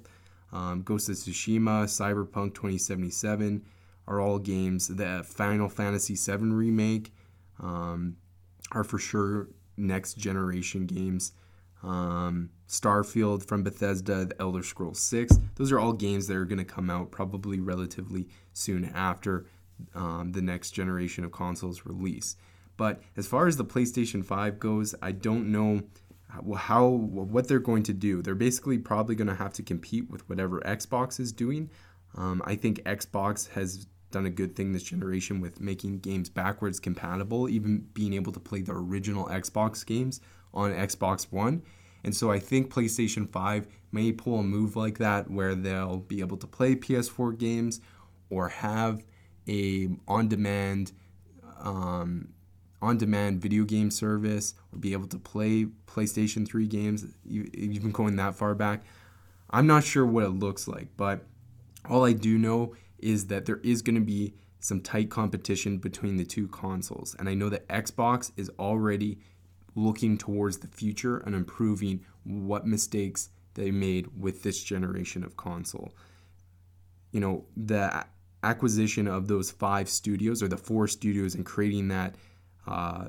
Um, 0.52 0.82
Ghost 0.82 1.10
of 1.10 1.16
Tsushima, 1.16 1.86
Cyberpunk 1.86 2.54
2077 2.54 3.66
are 4.08 4.22
all 4.22 4.40
games. 4.40 4.88
The 4.88 5.24
Final 5.28 5.70
Fantasy 5.70 6.16
VII 6.16 6.48
remake 6.48 7.14
um, 7.60 8.16
are 8.72 8.84
for 8.84 8.98
sure 8.98 9.50
next 9.76 10.18
generation 10.18 10.86
games. 10.86 11.34
Um, 11.84 12.50
Starfield 12.68 13.46
from 13.46 13.64
Bethesda, 13.64 14.26
The 14.26 14.42
Elder 14.42 14.64
Scrolls 14.64 15.00
6. 15.00 15.38
Those 15.56 15.72
are 15.72 15.80
all 15.80 15.94
games 15.94 16.28
that 16.28 16.36
are 16.36 16.46
going 16.46 16.58
to 16.58 16.66
come 16.66 16.90
out 16.90 17.12
probably 17.12 17.60
relatively 17.60 18.28
soon 18.54 18.86
after 18.94 19.46
um, 19.96 20.32
the 20.32 20.42
next 20.42 20.72
generation 20.72 21.24
of 21.24 21.32
consoles 21.32 21.86
release. 21.86 22.36
But 22.76 23.02
as 23.16 23.28
far 23.28 23.48
as 23.48 23.58
the 23.58 23.66
PlayStation 23.66 24.24
5 24.24 24.60
goes, 24.60 24.96
I 25.02 25.12
don't 25.12 25.52
know 25.52 25.82
how 26.56 26.86
what 26.86 27.48
they're 27.48 27.60
going 27.60 27.84
to 27.84 27.94
do. 27.94 28.22
They're 28.22 28.36
basically 28.36 28.78
probably 28.78 29.16
going 29.16 29.30
to 29.30 29.36
have 29.36 29.54
to 29.54 29.64
compete 29.64 30.10
with 30.10 30.28
whatever 30.30 30.60
Xbox 30.62 31.20
is 31.20 31.32
doing. 31.32 31.70
Um, 32.16 32.42
I 32.46 32.56
think 32.56 32.84
Xbox 32.84 33.50
has 33.52 33.88
done 34.12 34.26
a 34.26 34.30
good 34.30 34.56
thing 34.56 34.72
this 34.72 34.84
generation 34.84 35.42
with 35.42 35.60
making 35.60 36.00
games 36.00 36.30
backwards 36.30 36.80
compatible, 36.80 37.50
even 37.50 37.88
being 37.94 38.14
able 38.14 38.32
to 38.34 38.40
play 38.40 38.62
the 38.62 38.74
original 38.74 39.26
Xbox 39.26 39.86
games 39.86 40.22
on 40.54 40.72
Xbox 40.74 41.32
One. 41.32 41.64
And 42.04 42.16
so 42.16 42.32
I 42.32 42.40
think 42.40 42.74
PlayStation 42.74 43.30
5 43.30 43.68
may 43.92 44.12
pull 44.12 44.40
a 44.40 44.44
move 44.44 44.76
like 44.76 44.98
that 45.00 45.30
where 45.30 45.56
they'll 45.56 45.98
be 45.98 46.20
able 46.22 46.38
to 46.38 46.48
play 46.48 46.76
PS4 46.76 47.38
games 47.38 47.82
or 48.30 48.50
have 48.50 49.04
a 49.48 49.90
on-demand 50.08 50.92
um, 51.60 52.30
on-demand 52.82 53.42
video 53.42 53.64
game 53.64 53.90
service 53.90 54.54
or 54.72 54.80
be 54.80 54.94
able 54.94 55.08
to 55.08 55.18
play 55.18 55.66
PlayStation 55.88 56.48
3 56.48 56.68
games 56.68 57.06
even 57.26 57.92
going 57.92 58.16
that 58.18 58.36
far 58.36 58.54
back. 58.54 58.84
I'm 59.50 59.66
not 59.66 59.84
sure 59.84 60.06
what 60.06 60.24
it 60.24 60.30
looks 60.30 60.68
like, 60.68 60.90
but 60.98 61.26
all 61.90 62.06
I 62.06 62.14
do 62.14 62.38
know 62.38 62.76
is 63.00 63.28
that 63.28 63.46
there 63.46 63.60
is 63.64 63.82
going 63.82 63.96
to 63.96 64.02
be 64.02 64.34
some 64.60 64.82
tight 64.82 65.10
competition 65.10 65.78
between 65.78 66.18
the 66.18 66.26
two 66.26 66.48
consoles. 66.48 67.16
And 67.18 67.30
I 67.30 67.34
know 67.34 67.50
that 67.50 67.68
Xbox 67.68 68.32
is 68.36 68.50
already 68.60 69.20
looking 69.78 70.18
towards 70.18 70.58
the 70.58 70.68
future 70.68 71.18
and 71.20 71.36
improving 71.36 72.04
what 72.24 72.66
mistakes 72.66 73.30
they 73.54 73.70
made 73.70 74.08
with 74.20 74.42
this 74.42 74.64
generation 74.64 75.24
of 75.24 75.38
console. 75.38 75.94
You 77.12 77.20
know, 77.20 77.46
the 77.56 78.06
acquisition 78.42 79.08
of 79.08 79.28
those 79.28 79.52
five 79.52 79.88
studios 79.88 80.42
or 80.42 80.48
the 80.48 80.58
four 80.58 80.88
studios 80.88 81.36
and 81.36 81.46
creating 81.46 81.90
that 81.90 82.16
uh, 82.66 83.06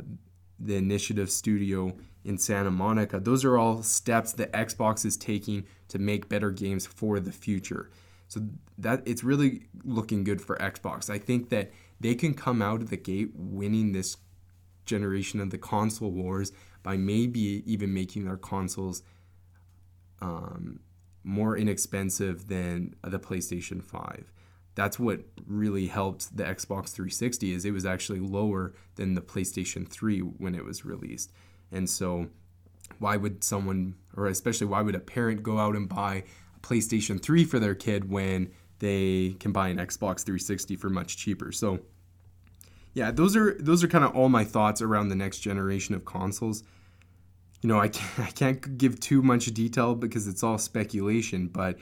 the 0.61 0.77
initiative 0.77 1.31
studio 1.31 1.97
in 2.25 2.37
Santa 2.37 2.71
Monica, 2.71 3.19
those 3.19 3.45
are 3.47 3.57
all 3.57 3.83
steps 3.83 4.33
that 4.35 4.53
Xbox 4.53 5.07
is 5.07 5.17
taking 5.17 5.65
to 5.89 5.99
make 5.99 6.29
better 6.29 6.51
games 6.51 6.87
for 6.87 7.19
the 7.19 7.33
future. 7.33 7.91
So 8.29 8.43
that 8.77 9.03
it's 9.07 9.25
really 9.25 9.63
looking 9.85 10.23
good 10.23 10.43
for 10.43 10.57
Xbox. 10.57 11.09
I 11.09 11.19
think 11.19 11.49
that 11.49 11.73
they 11.99 12.15
can 12.15 12.35
come 12.35 12.61
out 12.61 12.83
of 12.83 12.91
the 12.91 12.99
gate 12.99 13.31
winning 13.35 13.93
this 13.93 14.19
generation 14.89 15.41
of 15.41 15.51
the 15.51 15.59
console 15.59 16.11
wars 16.11 16.53
by 16.83 16.97
maybe 16.97 17.63
even 17.67 17.95
making 17.95 18.25
their 18.25 18.37
consoles 18.37 19.03
um, 20.21 20.81
more 21.23 21.57
inexpensive 21.57 22.49
than 22.49 22.95
the 23.03 23.19
PlayStation 23.19 23.83
5. 23.83 24.33
That's 24.75 24.99
what 24.99 25.21
really 25.47 25.89
helped 25.89 26.37
the 26.37 26.45
Xbox 26.45 26.91
360 26.91 27.53
is 27.53 27.65
it 27.65 27.73
was 27.73 27.85
actually 27.85 28.21
lower 28.21 28.75
than 28.95 29.15
the 29.15 29.21
PlayStation 29.21 29.89
3 29.89 30.21
when 30.21 30.55
it 30.55 30.65
was 30.65 30.85
released. 30.85 31.33
And 31.73 31.91
so 31.91 32.29
why 32.99 33.17
would 33.17 33.45
someone 33.45 33.97
or 34.17 34.27
especially 34.27 34.67
why 34.67 34.83
would 34.83 34.95
a 34.95 35.01
parent 35.01 35.43
go 35.43 35.59
out 35.59 35.77
and 35.77 35.89
buy 35.89 36.25
a 36.57 36.61
PlayStation 36.61 37.21
3 37.21 37.45
for 37.45 37.59
their 37.59 37.75
kid 37.75 38.11
when 38.11 38.51
they 38.79 39.37
can 39.41 39.53
buy 39.53 39.69
an 39.69 39.79
Xbox 39.79 40.25
360 40.25 40.77
for 40.77 40.89
much 40.89 41.17
cheaper? 41.17 41.53
So 41.53 41.81
yeah, 42.95 43.11
those 43.11 43.37
are 43.37 43.57
those 43.61 43.85
are 43.85 43.89
kind 43.89 44.05
of 44.05 44.15
all 44.17 44.29
my 44.29 44.45
thoughts 44.45 44.83
around 44.83 45.09
the 45.09 45.15
next 45.15 45.41
generation 45.41 45.95
of 45.95 46.05
consoles. 46.05 46.65
You 47.61 47.69
know, 47.69 47.81
I 47.81 47.89
can't, 47.89 48.19
I 48.29 48.31
can't 48.31 48.79
give 48.79 49.01
too 49.01 49.23
much 49.23 49.47
detail 49.47 49.95
because 49.95 50.27
it's 50.27 50.43
all 50.43 50.59
speculation, 50.59 51.49
but 51.49 51.79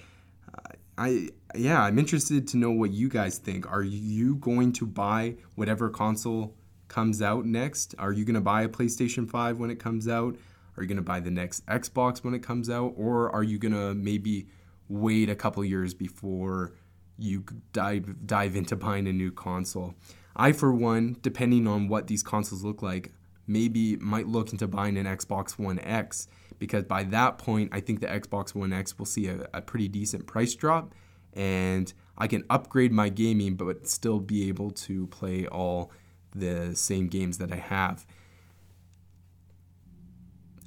uh, 0.55 0.75
I 0.99 1.29
yeah, 1.55 1.83
I'm 1.83 1.99
interested 1.99 2.49
to 2.49 2.57
know 2.57 2.71
what 2.71 2.93
you 2.93 3.09
guys 3.09 3.39
think. 3.39 3.71
Are 3.71 3.83
you 3.83 4.37
going 4.37 4.73
to 4.75 4.87
buy 4.87 5.37
whatever 5.55 5.89
console 5.89 6.55
comes 6.89 7.23
out 7.23 7.47
next? 7.47 7.95
Are 7.99 8.13
you 8.13 8.25
going 8.25 8.35
to 8.35 8.41
buy 8.41 8.63
a 8.63 8.69
PlayStation 8.69 9.29
5 9.29 9.59
when 9.59 9.71
it 9.71 9.79
comes 9.79 10.09
out? 10.09 10.37
Are 10.77 10.83
you 10.83 10.89
going 10.89 10.97
to 10.97 11.03
buy 11.03 11.21
the 11.21 11.31
next 11.31 11.65
Xbox 11.67 12.23
when 12.23 12.35
it 12.35 12.43
comes 12.43 12.69
out 12.69 12.93
or 12.97 13.31
are 13.35 13.43
you 13.43 13.59
going 13.59 13.73
to 13.73 13.95
maybe 13.95 14.49
wait 14.89 15.31
a 15.31 15.35
couple 15.35 15.65
years 15.65 15.95
before 15.95 16.75
you 17.19 17.45
dive 17.73 18.27
dive 18.27 18.57
into 18.57 18.77
buying 18.77 19.07
a 19.09 19.13
new 19.13 19.33
console? 19.33 19.95
I, 20.37 20.52
for 20.52 20.73
one, 20.73 21.16
depending 21.23 21.66
on 21.66 21.88
what 21.88 22.07
these 22.07 22.23
consoles 22.23 22.62
look 22.62 22.83
like, 22.83 23.12
maybe 23.47 23.97
might 23.97 24.26
look 24.26 24.52
into 24.52 24.66
buying 24.69 24.97
an 24.99 25.07
Xbox 25.07 25.59
One 25.59 25.78
X 25.81 26.28
because 26.59 26.85
by 26.85 27.05
that 27.05 27.38
point, 27.38 27.71
I 27.73 27.81
think 27.81 28.00
the 28.00 28.07
Xbox 28.07 28.55
One 28.55 28.73
X 28.73 28.99
will 28.99 29.07
see 29.07 29.28
a, 29.28 29.49
a 29.55 29.62
pretty 29.62 29.88
decent 29.88 30.26
price 30.26 30.55
drop 30.55 30.95
and 31.33 31.93
I 32.19 32.26
can 32.26 32.45
upgrade 32.50 32.93
my 32.93 33.09
gaming 33.09 33.57
but 33.57 33.87
still 33.87 34.21
be 34.21 34.49
able 34.49 34.71
to 34.73 35.07
play 35.09 35.47
all 35.47 35.90
the 36.35 36.75
same 36.75 37.09
games 37.09 37.38
that 37.38 37.52
I 37.52 37.57
have. 37.57 38.07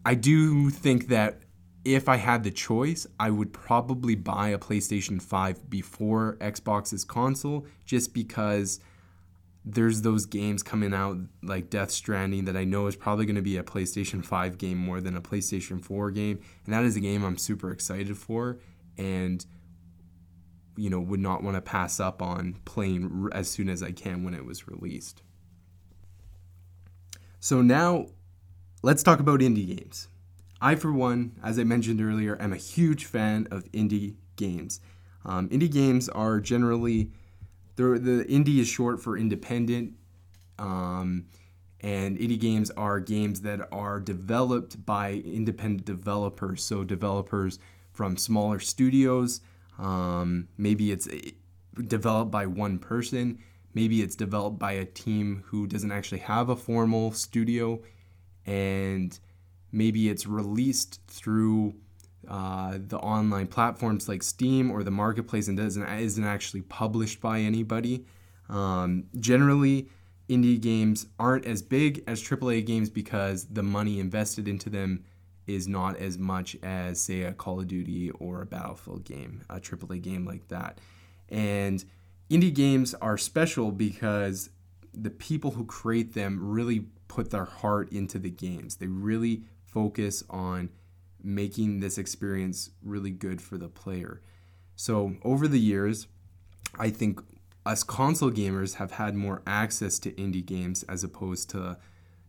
I 0.06 0.16
do 0.16 0.70
think 0.70 1.10
that 1.10 1.42
if 1.86 2.10
I 2.10 2.18
had 2.18 2.44
the 2.44 2.52
choice, 2.52 3.08
I 3.20 3.30
would 3.30 3.54
probably 3.54 4.16
buy 4.16 4.50
a 4.50 4.58
PlayStation 4.58 5.22
5 5.22 5.70
before 5.70 6.38
Xbox's 6.40 7.04
console 7.04 7.66
just 7.86 8.14
because 8.14 8.80
there's 9.66 10.02
those 10.02 10.26
games 10.26 10.64
coming 10.64 10.94
out 10.94 11.18
like 11.44 11.70
Death 11.70 11.92
Stranding 11.92 12.46
that 12.46 12.56
I 12.56 12.64
know 12.64 12.88
is 12.88 12.96
probably 12.96 13.26
going 13.26 13.36
to 13.36 13.42
be 13.42 13.58
a 13.58 13.64
PlayStation 13.64 14.24
5 14.24 14.58
game 14.58 14.78
more 14.78 15.02
than 15.02 15.16
a 15.16 15.22
PlayStation 15.22 15.84
4 15.84 16.12
game. 16.12 16.40
And 16.66 16.74
that 16.74 16.86
is 16.86 16.96
a 16.96 17.00
game 17.02 17.24
I'm 17.24 17.38
super 17.38 17.72
excited 17.72 18.18
for 18.18 18.60
and 18.98 19.46
you 20.76 20.90
know 20.90 21.00
would 21.00 21.20
not 21.20 21.44
want 21.44 21.56
to 21.56 21.62
pass 21.62 22.00
up 22.00 22.22
on 22.22 22.56
playing 22.66 23.30
as 23.34 23.50
soon 23.50 23.70
as 23.70 23.84
I 23.84 23.92
can 23.92 24.24
when 24.24 24.34
it 24.34 24.46
was 24.46 24.68
released. 24.68 25.22
So 27.40 27.62
now 27.62 28.08
let's 28.82 29.04
talk 29.04 29.20
about 29.20 29.40
indie 29.40 29.78
games. 29.78 30.08
I, 30.62 30.76
for 30.76 30.92
one, 30.92 31.40
as 31.42 31.58
I 31.58 31.64
mentioned 31.64 32.02
earlier, 32.02 32.40
am 32.42 32.52
a 32.52 32.58
huge 32.58 33.06
fan 33.06 33.48
of 33.50 33.64
indie 33.72 34.16
games. 34.36 34.82
Um, 35.24 35.48
indie 35.50 35.72
games 35.72 36.10
are 36.10 36.40
generally 36.42 37.12
the 37.80 38.00
the 38.00 38.26
indie 38.26 38.60
is 38.60 38.68
short 38.68 39.02
for 39.02 39.18
independent, 39.18 39.94
um, 40.58 41.26
and 41.82 42.18
indie 42.18 42.40
games 42.40 42.72
are 42.72 43.00
games 43.00 43.42
that 43.42 43.68
are 43.72 44.00
developed 44.00 44.86
by 44.86 45.14
independent 45.14 45.86
developers. 45.86 46.64
So 46.64 46.84
developers 46.84 47.60
from 47.92 48.18
smaller 48.18 48.60
studios. 48.60 49.42
Um, 49.78 50.50
maybe 50.58 50.92
it's 50.92 51.08
eh, 51.08 51.32
developed 51.88 52.32
by 52.32 52.46
one 52.46 52.80
person. 52.80 53.40
Maybe 53.74 54.02
it's 54.02 54.16
developed 54.16 54.60
by 54.60 54.74
a 54.74 54.86
team 54.86 55.44
who 55.48 55.68
doesn't 55.68 55.92
actually 55.92 56.20
have 56.20 56.50
a 56.50 56.56
formal 56.56 57.12
studio, 57.14 57.82
and 58.46 59.18
maybe 59.72 60.10
it's 60.10 60.26
released 60.26 61.00
through 61.08 61.76
uh, 62.28 62.78
the 62.80 62.98
online 62.98 63.48
platforms 63.48 64.08
like 64.10 64.24
Steam 64.24 64.72
or 64.72 64.84
the 64.84 64.92
marketplace 64.92 65.48
and 65.48 65.58
doesn't 65.58 65.84
isn't 65.84 66.24
actually 66.24 66.62
published 66.62 67.22
by 67.22 67.40
anybody. 67.40 68.06
Um, 68.50 69.06
generally, 69.20 69.90
indie 70.28 70.60
games 70.60 71.08
aren't 71.20 71.46
as 71.46 71.62
big 71.62 72.04
as 72.08 72.22
AAA 72.22 72.66
games 72.66 72.90
because 72.90 73.46
the 73.46 73.64
money 73.64 74.00
invested 74.00 74.48
into 74.48 74.70
them 74.70 75.04
is 75.48 75.68
not 75.68 75.98
as 75.98 76.18
much 76.18 76.56
as 76.62 77.02
say 77.02 77.24
a 77.24 77.34
Call 77.34 77.60
of 77.60 77.68
Duty 77.68 78.12
or 78.12 78.42
a 78.42 78.46
Battlefield 78.46 79.04
game, 79.04 79.44
a 79.50 79.60
AAA 79.60 80.02
game 80.02 80.26
like 80.26 80.48
that. 80.50 80.80
And 81.30 81.84
indie 82.30 82.54
games 82.54 82.94
are 82.96 83.18
special 83.18 83.72
because 83.72 84.50
the 84.94 85.10
people 85.10 85.52
who 85.52 85.66
create 85.66 86.14
them 86.14 86.40
really 86.40 86.86
put 87.08 87.32
their 87.32 87.46
heart 87.46 87.92
into 87.92 88.20
the 88.20 88.30
games. 88.30 88.76
They 88.76 88.88
really 88.88 89.44
focus 89.64 90.24
on 90.30 90.70
making 91.24 91.80
this 91.80 91.98
experience 91.98 92.70
really 92.84 93.12
good 93.12 93.42
for 93.42 93.58
the 93.58 93.70
player. 93.70 94.22
So, 94.76 95.16
over 95.24 95.48
the 95.48 95.60
years, 95.60 96.08
I 96.78 96.90
think 96.90 97.20
us 97.66 97.84
console 97.84 98.32
gamers 98.32 98.76
have 98.76 98.92
had 98.92 99.16
more 99.16 99.42
access 99.46 100.00
to 100.00 100.12
indie 100.14 100.46
games 100.46 100.84
as 100.84 101.04
opposed 101.04 101.50
to, 101.52 101.78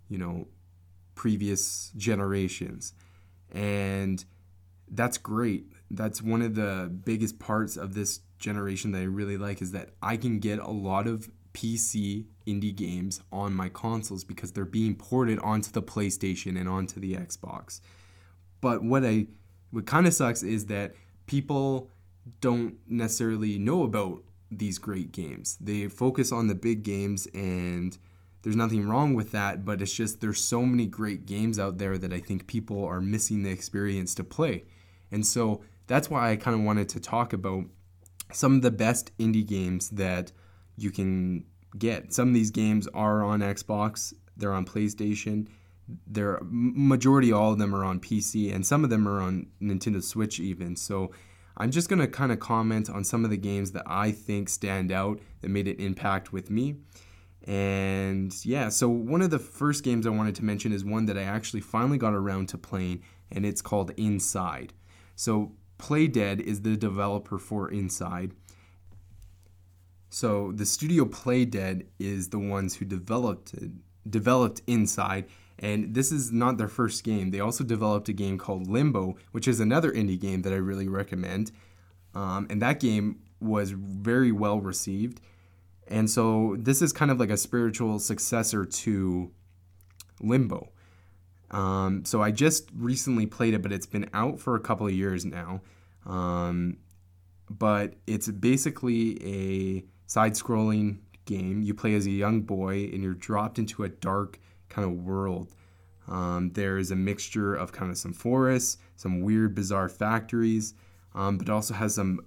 you 0.09 0.19
know, 0.19 0.49
previous 1.15 1.93
generations. 1.97 2.93
And 3.53 4.25
that's 4.91 5.19
great. 5.19 5.67
That's 5.91 6.23
one 6.23 6.43
of 6.43 6.55
the 6.55 6.91
biggest 7.05 7.39
parts 7.39 7.77
of 7.77 7.95
this 7.95 8.21
generation 8.39 8.93
that 8.93 9.01
I 9.01 9.05
really 9.05 9.37
like 9.37 9.63
is 9.63 9.73
that 9.73 9.91
I 10.03 10.17
can 10.17 10.41
get 10.41 10.59
a 10.59 10.71
lot 10.71 11.07
of 11.07 11.31
PC 11.53 12.27
indie 12.47 12.75
games 12.75 13.21
on 13.33 13.55
my 13.55 13.69
consoles 13.69 14.25
because 14.25 14.53
they're 14.53 14.65
being 14.65 14.95
ported 14.95 15.39
onto 15.41 15.71
the 15.71 15.83
PlayStation 15.83 16.59
and 16.59 16.69
onto 16.69 17.01
the 17.01 17.15
Xbox. 17.15 17.81
But 18.61 18.83
what 18.83 19.05
I 19.05 19.27
what 19.71 19.87
kind 19.87 20.07
of 20.07 20.15
sucks 20.15 20.43
is 20.43 20.67
that 20.67 20.95
people 21.27 21.91
don't 22.41 22.77
necessarily 22.89 23.59
know 23.59 23.83
about 23.85 24.23
these 24.51 24.79
great 24.79 25.13
games. 25.13 25.57
They 25.61 25.89
focus 25.89 26.33
on 26.33 26.49
the 26.49 26.55
big 26.55 26.83
games 26.83 27.29
and 27.33 27.97
there's 28.43 28.57
nothing 28.57 28.89
wrong 28.89 29.15
with 29.15 29.33
that, 29.33 29.65
but 29.65 29.83
it's 29.83 29.93
just 29.93 30.21
there's 30.21 30.43
so 30.43 30.63
many 30.63 30.87
great 30.87 31.27
games 31.27 31.59
out 31.59 31.79
there 31.79 31.99
that 31.99 32.13
I 32.13 32.21
think 32.21 32.47
people 32.47 32.85
are 32.85 33.01
missing 33.01 33.43
the 33.43 33.51
experience 33.51 34.15
to 34.17 34.25
play. 34.25 34.65
And 35.13 35.27
so 35.27 35.63
that's 35.87 36.09
why 36.09 36.31
I 36.31 36.37
kind 36.37 36.59
of 36.59 36.65
wanted 36.65 36.89
to 36.91 37.01
talk 37.01 37.33
about 37.33 37.65
some 38.33 38.57
of 38.57 38.63
the 38.63 38.71
best 38.71 39.17
indie 39.19 39.47
games 39.47 39.91
that 39.91 40.33
you 40.77 40.91
can 40.91 41.45
get. 41.79 42.13
Some 42.13 42.29
of 42.29 42.35
these 42.35 42.51
games 42.51 42.89
are 42.89 43.23
on 43.23 43.41
Xbox 43.41 44.15
they're 44.41 44.53
on 44.53 44.65
PlayStation. 44.65 45.47
They're 46.07 46.39
majority 46.43 47.33
all 47.33 47.53
of 47.53 47.59
them 47.59 47.75
are 47.75 47.85
on 47.85 48.01
PC, 48.01 48.55
and 48.55 48.67
some 48.67 48.85
of 48.85 48.91
them 48.91 49.09
are 49.09 49.21
on 49.21 49.47
Nintendo 49.61 50.03
Switch 50.03 50.41
even. 50.41 50.77
So 50.77 51.11
I'm 51.57 51.71
just 51.71 51.89
gonna 51.89 52.09
kind 52.09 52.33
of 52.33 52.41
comment 52.41 52.89
on 52.89 53.05
some 53.05 53.25
of 53.25 53.31
the 53.31 53.37
games 53.37 53.73
that 53.73 53.85
I 53.87 54.13
think 54.13 54.49
stand 54.49 54.93
out 54.93 55.21
that 55.41 55.49
made 55.49 55.69
an 55.69 55.77
impact 55.79 56.33
with 56.33 56.51
me. 56.51 56.77
And 57.45 58.35
yeah, 58.45 58.69
so 58.69 58.89
one 58.89 59.23
of 59.23 59.31
the 59.31 59.39
first 59.39 59.83
games 59.83 60.07
I 60.07 60.11
wanted 60.11 60.35
to 60.37 60.45
mention 60.45 60.73
is 60.73 60.85
one 60.85 61.07
that 61.07 61.17
I 61.17 61.23
actually 61.23 61.61
finally 61.61 61.99
got 61.99 62.13
around 62.15 62.49
to 62.51 62.59
playing, 62.59 63.03
and 63.31 63.47
it's 63.47 63.63
called 63.63 63.93
Inside. 63.97 64.75
So 65.17 65.53
Playdead 65.79 66.41
is 66.41 66.63
the 66.63 66.77
developer 66.77 67.39
for 67.39 67.71
Inside. 67.71 68.33
So 70.11 70.53
the 70.53 70.67
studio 70.67 71.05
Playdead 71.05 71.87
is 71.99 72.29
the 72.29 72.39
ones 72.39 72.77
who 72.77 72.85
developed 72.85 73.55
developed 74.09 74.63
Inside, 74.67 75.27
and 75.61 75.95
this 75.95 76.11
is 76.11 76.33
not 76.33 76.57
their 76.57 76.69
first 76.69 77.05
game. 77.05 77.31
They 77.31 77.41
also 77.41 77.63
developed 77.63 78.09
a 78.09 78.15
game 78.15 78.39
called 78.39 78.67
Limbo, 78.67 79.17
which 79.33 79.47
is 79.47 79.61
another 79.61 79.93
indie 79.93 80.19
game 80.19 80.43
that 80.43 80.55
I 80.55 80.57
really 80.57 80.89
recommend. 80.89 81.53
Um, 82.15 82.47
and 82.51 82.61
that 82.63 82.81
game 82.81 83.21
was 83.41 83.71
very 83.73 84.33
well 84.33 84.61
received. 84.61 85.21
And 85.87 86.09
so 86.09 86.57
this 86.59 86.81
is 86.81 86.93
kind 86.93 87.11
of 87.11 87.21
like 87.21 87.31
a 87.31 87.37
spiritual 87.37 87.99
successor 87.99 88.65
to 88.65 89.31
Limbo. 90.21 90.71
Um, 91.51 92.05
so 92.07 92.23
I 92.23 92.31
just 92.31 92.71
recently 92.75 93.27
played 93.27 93.53
it, 93.53 93.61
but 93.61 93.71
it's 93.71 93.87
been 93.87 94.09
out 94.15 94.41
for 94.41 94.55
a 94.57 94.61
couple 94.61 94.87
of 94.87 94.95
years 94.95 95.27
now. 95.27 95.61
Um, 96.07 96.79
but 97.51 97.95
it's 98.07 98.29
basically 98.29 99.19
a 99.23 99.85
side 100.07 100.33
scrolling 100.33 101.01
game. 101.27 101.63
You 101.63 101.75
play 101.75 101.95
as 101.95 102.07
a 102.07 102.11
young 102.11 102.43
boy 102.43 102.89
and 102.93 103.03
you're 103.03 103.15
dropped 103.15 103.59
into 103.59 103.85
a 103.85 103.89
dark 103.89 104.39
kind 104.71 104.87
of 104.87 105.05
world. 105.05 105.55
Um, 106.09 106.51
there 106.55 106.79
is 106.79 106.91
a 106.91 106.97
mixture 106.97 107.55
of 107.55 107.73
kind 107.73 107.91
of 107.91 107.99
some 107.99 108.13
forests, 108.13 108.79
some 108.97 109.21
weird, 109.21 109.55
bizarre 109.55 109.89
factories, 109.89 110.75
um, 111.15 111.39
but 111.39 111.49
also 111.49 111.75
has 111.75 111.95
some 111.95 112.21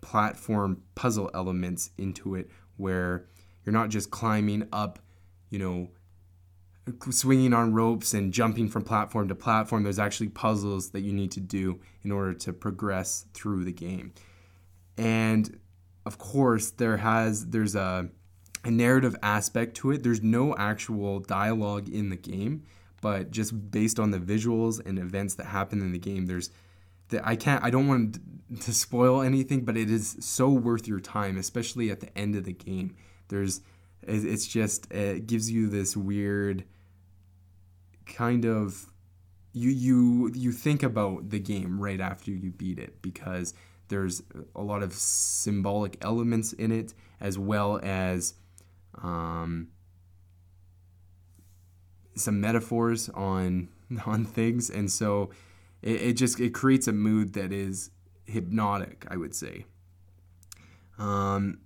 platform 0.00 0.82
puzzle 0.94 1.30
elements 1.34 1.90
into 1.98 2.36
it 2.36 2.48
where 2.76 3.26
you're 3.64 3.72
not 3.72 3.90
just 3.90 4.10
climbing 4.10 4.66
up, 4.72 4.98
you 5.50 5.58
know, 5.58 5.90
swinging 7.10 7.52
on 7.52 7.74
ropes 7.74 8.14
and 8.14 8.32
jumping 8.32 8.68
from 8.68 8.82
platform 8.82 9.28
to 9.28 9.34
platform. 9.34 9.82
There's 9.82 9.98
actually 9.98 10.28
puzzles 10.28 10.90
that 10.90 11.00
you 11.00 11.12
need 11.12 11.32
to 11.32 11.40
do 11.40 11.80
in 12.02 12.12
order 12.12 12.32
to 12.34 12.52
progress 12.52 13.26
through 13.34 13.64
the 13.64 13.72
game. 13.72 14.12
And 14.96 15.58
of 16.06 16.16
course, 16.16 16.70
there 16.70 16.96
has 16.96 17.46
there's 17.46 17.74
a 17.74 18.08
a 18.64 18.70
narrative 18.70 19.16
aspect 19.22 19.76
to 19.78 19.90
it. 19.90 20.02
There's 20.02 20.22
no 20.22 20.54
actual 20.56 21.20
dialogue 21.20 21.88
in 21.88 22.10
the 22.10 22.16
game, 22.16 22.64
but 23.00 23.30
just 23.30 23.70
based 23.70 23.98
on 23.98 24.10
the 24.10 24.18
visuals 24.18 24.84
and 24.84 24.98
events 24.98 25.34
that 25.34 25.46
happen 25.46 25.80
in 25.80 25.92
the 25.92 25.98
game, 25.98 26.26
there's 26.26 26.50
that 27.10 27.26
I 27.26 27.36
can't 27.36 27.62
I 27.62 27.70
don't 27.70 27.88
want 27.88 28.18
to 28.62 28.72
spoil 28.72 29.22
anything, 29.22 29.64
but 29.64 29.76
it 29.76 29.90
is 29.90 30.16
so 30.20 30.48
worth 30.48 30.86
your 30.86 31.00
time, 31.00 31.36
especially 31.36 31.90
at 31.90 32.00
the 32.00 32.16
end 32.16 32.34
of 32.34 32.44
the 32.44 32.52
game. 32.52 32.96
There's 33.28 33.60
it's 34.02 34.46
just 34.46 34.90
it 34.92 35.26
gives 35.26 35.50
you 35.50 35.68
this 35.68 35.96
weird 35.96 36.64
kind 38.06 38.44
of 38.44 38.86
you 39.52 39.70
you 39.70 40.32
you 40.34 40.52
think 40.52 40.82
about 40.82 41.30
the 41.30 41.38
game 41.38 41.80
right 41.80 42.00
after 42.00 42.30
you 42.30 42.50
beat 42.50 42.78
it 42.78 43.02
because 43.02 43.54
there's 43.88 44.22
a 44.54 44.62
lot 44.62 44.82
of 44.82 44.92
symbolic 44.92 45.96
elements 46.02 46.52
in 46.52 46.70
it 46.70 46.94
as 47.20 47.38
well 47.38 47.80
as 47.82 48.34
um, 49.02 49.68
some 52.14 52.40
metaphors 52.40 53.08
on 53.10 53.68
on 54.06 54.24
things. 54.24 54.70
And 54.70 54.90
so 54.90 55.30
it, 55.82 56.02
it 56.02 56.12
just 56.14 56.40
it 56.40 56.54
creates 56.54 56.88
a 56.88 56.92
mood 56.92 57.34
that 57.34 57.52
is 57.52 57.90
hypnotic 58.26 59.06
i 59.10 59.16
would 59.16 59.34
say. 59.34 59.64
Um, 60.98 61.60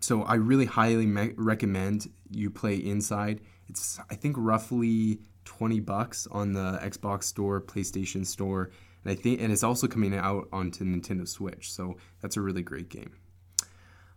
so 0.00 0.22
i 0.22 0.34
really 0.34 0.66
highly 0.66 1.06
me- 1.06 1.34
recommend 1.36 2.10
you 2.30 2.50
play 2.50 2.76
inside. 2.76 3.40
It's 3.68 3.98
i 4.10 4.14
think 4.14 4.36
roughly 4.38 5.20
20 5.44 5.80
bucks 5.80 6.28
on 6.30 6.52
the 6.52 6.78
xbox 6.84 7.24
store 7.24 7.60
playstation 7.60 8.24
store. 8.24 8.70
And 9.04 9.12
i 9.12 9.20
think 9.20 9.40
and 9.40 9.52
it's 9.52 9.64
also 9.64 9.88
coming 9.88 10.14
out 10.14 10.48
onto 10.52 10.84
nintendo 10.84 11.26
switch. 11.26 11.72
So 11.72 11.96
that's 12.20 12.36
a 12.36 12.40
really 12.40 12.62
great 12.62 12.88
game 12.88 13.12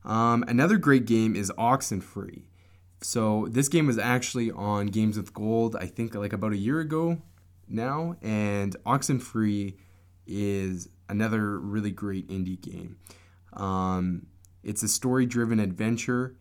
um, 0.06 0.46
another 0.48 0.78
great 0.78 1.06
game 1.06 1.36
is 1.36 1.52
Oxenfree. 1.58 2.44
So 3.02 3.48
this 3.52 3.68
game 3.68 3.88
was 3.88 3.98
actually 3.98 4.52
on 4.52 4.88
Games 4.88 5.18
with 5.18 5.34
Gold, 5.34 5.76
I 5.76 5.86
think 5.86 6.16
like 6.16 6.34
about 6.34 6.54
a 6.54 6.58
year 6.58 6.80
ago 6.80 7.22
now, 7.68 8.16
and 8.22 8.76
Oxenfree 8.86 9.76
is 10.26 10.88
another 11.10 11.60
really 11.60 11.92
great 11.92 12.28
indie 12.30 12.60
game. 12.60 12.98
Um, 13.54 14.28
it's 14.64 14.82
a 14.82 14.88
story-driven 14.88 15.60
adventure, 15.60 16.36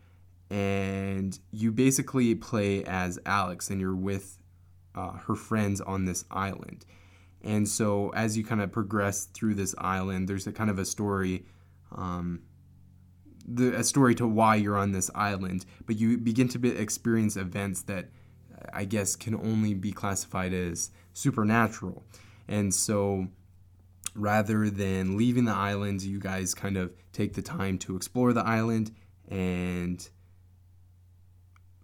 and 0.49 1.37
you 1.51 1.71
basically 1.71 2.33
play 2.35 2.83
as 2.85 3.19
Alex, 3.25 3.69
and 3.69 3.79
you're 3.79 3.95
with 3.95 4.39
uh, 4.95 5.11
her 5.27 5.35
friends 5.35 5.81
on 5.81 6.05
this 6.05 6.25
island. 6.31 6.85
And 7.43 7.67
so 7.67 8.09
as 8.09 8.37
you 8.37 8.43
kind 8.43 8.61
of 8.61 8.71
progress 8.71 9.25
through 9.25 9.53
this 9.55 9.75
island, 9.77 10.27
there's 10.27 10.47
a 10.47 10.51
kind 10.51 10.69
of 10.69 10.79
a 10.79 10.85
story. 10.85 11.45
Um, 11.91 12.41
the, 13.47 13.75
a 13.75 13.83
story 13.83 14.15
to 14.15 14.27
why 14.27 14.55
you're 14.55 14.77
on 14.77 14.91
this 14.91 15.11
island, 15.13 15.65
but 15.85 15.97
you 15.97 16.17
begin 16.17 16.47
to 16.49 16.59
be, 16.59 16.69
experience 16.69 17.35
events 17.37 17.83
that 17.83 18.09
I 18.73 18.85
guess 18.85 19.15
can 19.15 19.35
only 19.35 19.73
be 19.73 19.91
classified 19.91 20.53
as 20.53 20.91
supernatural. 21.13 22.03
And 22.47 22.73
so 22.73 23.27
rather 24.15 24.69
than 24.69 25.17
leaving 25.17 25.45
the 25.45 25.53
island, 25.53 26.01
you 26.01 26.19
guys 26.19 26.53
kind 26.53 26.77
of 26.77 26.93
take 27.13 27.33
the 27.33 27.41
time 27.41 27.77
to 27.79 27.95
explore 27.95 28.33
the 28.33 28.45
island 28.45 28.91
and 29.27 30.07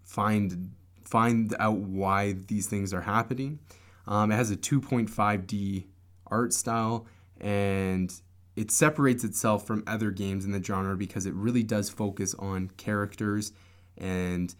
find 0.03 0.71
find 1.03 1.53
out 1.59 1.77
why 1.77 2.31
these 2.31 2.67
things 2.67 2.93
are 2.93 3.01
happening. 3.01 3.59
Um, 4.07 4.31
it 4.31 4.35
has 4.35 4.49
a 4.49 4.55
2.5D 4.55 5.85
art 6.27 6.53
style 6.53 7.05
and 7.39 8.13
it 8.61 8.69
separates 8.69 9.23
itself 9.23 9.65
from 9.65 9.83
other 9.87 10.11
games 10.11 10.45
in 10.45 10.51
the 10.51 10.63
genre 10.63 10.95
because 10.95 11.25
it 11.25 11.33
really 11.33 11.63
does 11.63 11.89
focus 11.89 12.35
on 12.35 12.69
characters 12.77 13.53
and 13.97 14.53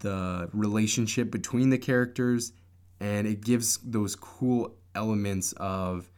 the 0.00 0.50
relationship 0.52 1.30
between 1.30 1.70
the 1.70 1.78
characters 1.78 2.52
and 2.98 3.28
it 3.28 3.40
gives 3.40 3.78
those 3.78 4.16
cool 4.16 4.74
elements 4.96 5.52
of 5.58 6.10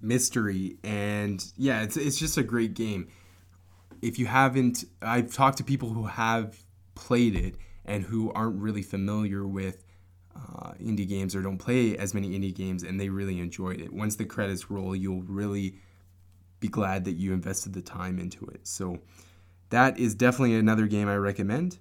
mystery. 0.00 0.76
And 0.84 1.44
yeah 1.56 1.82
it's, 1.82 1.96
it's 1.96 2.18
just 2.18 2.38
a 2.38 2.44
great 2.44 2.74
game. 2.74 3.08
If 4.00 4.20
you 4.20 4.26
haven't 4.26 4.84
i've 5.02 5.34
talked 5.34 5.58
to 5.58 5.64
people 5.64 5.88
who 5.88 6.04
have 6.04 6.56
played 6.94 7.34
it 7.34 7.56
and 7.84 8.04
who 8.04 8.32
aren't 8.32 8.62
really 8.62 8.82
familiar 8.82 9.44
with 9.44 9.82
uh, 10.36 10.72
indie 10.74 11.08
games 11.08 11.34
or 11.34 11.42
don't 11.42 11.58
play 11.58 11.96
as 11.96 12.14
many 12.14 12.38
indie 12.38 12.54
games 12.54 12.84
and 12.84 13.00
they 13.00 13.08
really 13.08 13.40
enjoyed 13.40 13.80
it. 13.80 13.92
Once 13.92 14.14
the 14.14 14.24
credits 14.24 14.70
roll 14.70 14.94
you'll 14.94 15.22
really 15.22 15.80
be 16.60 16.68
glad 16.68 17.04
that 17.04 17.12
you 17.12 17.32
invested 17.32 17.72
the 17.72 17.82
time 17.82 18.18
into 18.18 18.46
it. 18.46 18.66
So 18.66 18.98
that 19.70 19.98
is 19.98 20.14
definitely 20.14 20.56
another 20.56 20.86
game 20.86 21.08
I 21.08 21.16
recommend. 21.16 21.78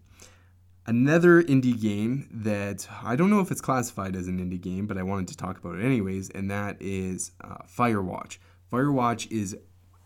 Another 0.88 1.42
indie 1.42 1.80
game 1.80 2.30
that 2.32 2.88
I 3.04 3.16
don't 3.16 3.30
know 3.30 3.40
if 3.40 3.50
it's 3.50 3.62
classified 3.62 4.16
as 4.16 4.28
an 4.28 4.40
indie 4.40 4.62
game, 4.62 4.86
but 4.86 4.98
I 4.98 5.04
wanted 5.04 5.30
to 5.30 5.38
talk 5.38 5.58
about 5.58 5.76
it 5.76 5.84
anyways, 5.84 6.30
and 6.30 6.52
that 6.52 6.78
is 6.80 7.32
uh, 7.44 7.58
Firewatch. 7.68 8.38
Firewatch 8.72 9.32
is 9.32 9.58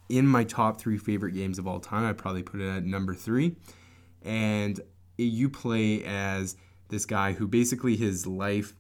in 0.10 0.26
my 0.26 0.44
top 0.44 0.82
three 0.82 0.98
favorite 0.98 1.34
games 1.34 1.60
of 1.60 1.68
all 1.68 1.80
time. 1.80 2.06
I 2.06 2.14
probably 2.14 2.44
put 2.44 2.60
it 2.60 2.70
at 2.70 2.86
number 2.86 3.14
three. 3.14 3.56
And 4.24 4.80
you 5.18 5.50
play 5.50 6.04
as 6.04 6.58
this 6.90 7.06
guy 7.06 7.34
who 7.34 7.48
basically 7.48 7.96
his 7.96 8.26
life 8.26 8.74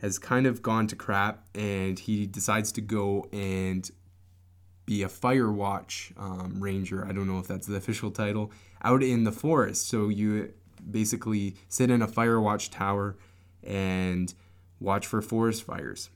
has 0.00 0.18
kind 0.18 0.46
of 0.46 0.62
gone 0.62 0.86
to 0.86 0.96
crap 0.96 1.46
and 1.54 1.98
he 1.98 2.26
decides 2.26 2.70
to 2.72 2.80
go 2.82 3.26
and 3.32 3.90
be 4.86 5.02
a 5.02 5.08
fire 5.08 5.52
watch 5.52 6.12
um, 6.16 6.56
ranger. 6.58 7.04
I 7.04 7.12
don't 7.12 7.26
know 7.26 7.38
if 7.38 7.46
that's 7.46 7.66
the 7.66 7.76
official 7.82 8.10
title. 8.10 8.50
Out 8.82 9.02
in 9.02 9.24
the 9.24 9.32
forest, 9.32 9.88
so 9.88 10.08
you 10.08 10.52
basically 10.90 11.56
sit 11.68 11.90
in 11.90 12.02
a 12.02 12.06
fire 12.06 12.40
watch 12.40 12.70
tower 12.70 13.16
and 13.62 14.32
watch 14.80 15.06
for 15.06 15.20
forest 15.20 15.64
fires. 15.64 16.10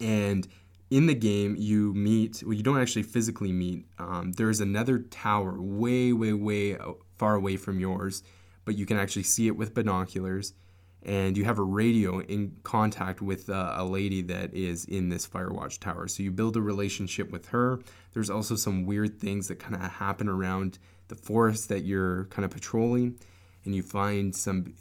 And 0.00 0.48
in 0.90 1.06
the 1.06 1.14
game, 1.14 1.56
you 1.58 1.92
meet. 1.94 2.42
Well, 2.44 2.54
you 2.54 2.62
don't 2.62 2.80
actually 2.80 3.02
physically 3.02 3.52
meet. 3.52 3.86
Um, 3.98 4.32
there's 4.32 4.60
another 4.60 4.98
tower 4.98 5.60
way, 5.60 6.12
way, 6.12 6.32
way 6.32 6.78
far 7.18 7.34
away 7.34 7.56
from 7.56 7.78
yours, 7.78 8.22
but 8.64 8.76
you 8.76 8.86
can 8.86 8.98
actually 8.98 9.24
see 9.24 9.46
it 9.46 9.56
with 9.56 9.74
binoculars 9.74 10.54
and 11.02 11.36
you 11.36 11.44
have 11.44 11.58
a 11.58 11.62
radio 11.62 12.20
in 12.20 12.56
contact 12.62 13.22
with 13.22 13.48
uh, 13.48 13.74
a 13.76 13.84
lady 13.84 14.20
that 14.22 14.52
is 14.54 14.84
in 14.84 15.08
this 15.08 15.26
Firewatch 15.26 15.80
tower. 15.80 16.08
So 16.08 16.22
you 16.22 16.30
build 16.30 16.56
a 16.56 16.60
relationship 16.60 17.30
with 17.30 17.48
her. 17.48 17.80
There's 18.12 18.28
also 18.28 18.54
some 18.54 18.84
weird 18.84 19.18
things 19.18 19.48
that 19.48 19.58
kind 19.58 19.74
of 19.74 19.82
happen 19.82 20.28
around 20.28 20.78
the 21.08 21.14
forest 21.14 21.68
that 21.70 21.80
you're 21.80 22.26
kind 22.26 22.44
of 22.44 22.50
patrolling, 22.50 23.18
and 23.64 23.74
you 23.74 23.82
find 23.82 24.34
some 24.34 24.74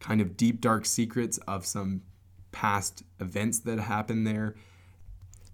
kind 0.00 0.20
of 0.20 0.36
deep, 0.36 0.60
dark 0.60 0.84
secrets 0.84 1.38
of 1.46 1.64
some 1.64 2.02
past 2.50 3.02
events 3.20 3.60
that 3.60 3.78
happened 3.78 4.26
there. 4.26 4.54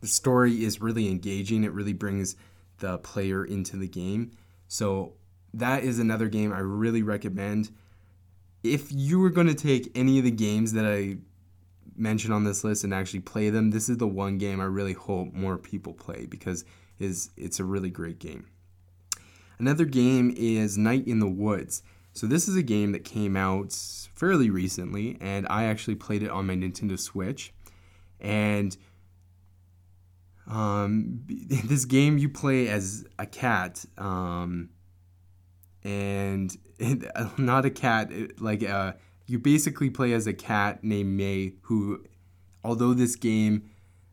The 0.01 0.07
story 0.07 0.65
is 0.65 0.81
really 0.81 1.09
engaging, 1.09 1.65
it 1.65 1.73
really 1.73 1.93
brings 1.93 2.37
the 2.79 2.99
player 2.99 3.45
into 3.45 3.77
the 3.77 3.89
game. 3.89 4.33
So, 4.69 5.15
that 5.55 5.83
is 5.83 5.99
another 5.99 6.29
game 6.29 6.53
I 6.53 6.59
really 6.59 7.03
recommend. 7.03 7.71
If 8.63 8.91
you 8.91 9.21
were 9.21 9.31
going 9.31 9.47
to 9.47 9.55
take 9.55 9.91
any 9.95 10.19
of 10.19 10.25
the 10.25 10.31
games 10.31 10.73
that 10.73 10.85
I 10.85 11.19
mentioned 11.97 12.35
on 12.35 12.45
this 12.45 12.65
list 12.65 12.85
and 12.85 12.93
actually 12.93 13.21
play 13.21 13.51
them, 13.51 13.71
this 13.71 13.89
is 13.89 13.99
the 13.99 14.07
one 14.07 14.39
game 14.39 14.61
I 14.61 14.65
really 14.65 14.93
hope 14.93 15.33
more 15.33 15.59
people 15.59 15.93
play 15.93 16.27
because 16.27 16.65
is 16.99 17.31
it's 17.37 17.61
a 17.61 17.65
really 17.65 17.91
great 17.91 18.19
game. 18.19 18.47
Another 19.59 19.85
game 19.85 20.33
is 20.37 20.79
Night 20.79 21.07
in 21.07 21.21
the 21.21 21.29
Woods. 21.29 21.83
So 22.13 22.27
this 22.27 22.49
is 22.49 22.57
a 22.57 22.63
game 22.63 22.93
that 22.93 23.05
came 23.05 23.37
out 23.37 23.73
fairly 24.15 24.51
recently, 24.51 25.17
and 25.21 25.47
I 25.49 25.65
actually 25.65 25.95
played 25.95 26.23
it 26.23 26.31
on 26.31 26.47
my 26.47 26.55
Nintendo 26.55 26.99
Switch. 26.99 27.53
And 28.21 28.77
um, 30.49 31.21
this 31.29 31.85
game 31.85 32.19
you 32.19 32.29
play 32.29 32.69
as 32.69 33.05
a 33.19 33.27
cat, 33.27 33.85
um, 33.97 34.71
and 35.85 36.57
not 37.39 37.65
a 37.65 37.71
cat, 37.71 38.11
like 38.41 38.63
uh, 38.63 38.93
you 39.27 39.39
basically 39.39 39.91
play 39.91 40.13
as 40.13 40.27
a 40.27 40.33
cat 40.33 40.83
named 40.83 41.17
May, 41.17 41.55
who, 41.63 42.05
although 42.65 42.95
this 42.95 43.17
game, 43.17 43.71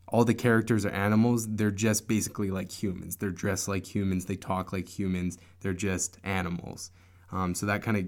all 0.08 0.24
the 0.24 0.34
characters 0.34 0.86
are 0.86 0.90
animals, 0.90 1.46
they're 1.48 1.70
just 1.70 2.06
basically 2.06 2.50
like 2.50 2.70
humans. 2.70 3.16
They're 3.16 3.30
dressed 3.30 3.68
like 3.68 3.94
humans, 3.94 4.26
they 4.26 4.36
talk 4.36 4.72
like 4.72 4.88
humans, 4.88 5.38
they're 5.60 5.72
just 5.72 6.18
animals. 6.22 6.90
Um, 7.32 7.54
so 7.54 7.66
that 7.66 7.82
kind 7.82 7.96
of 7.96 8.04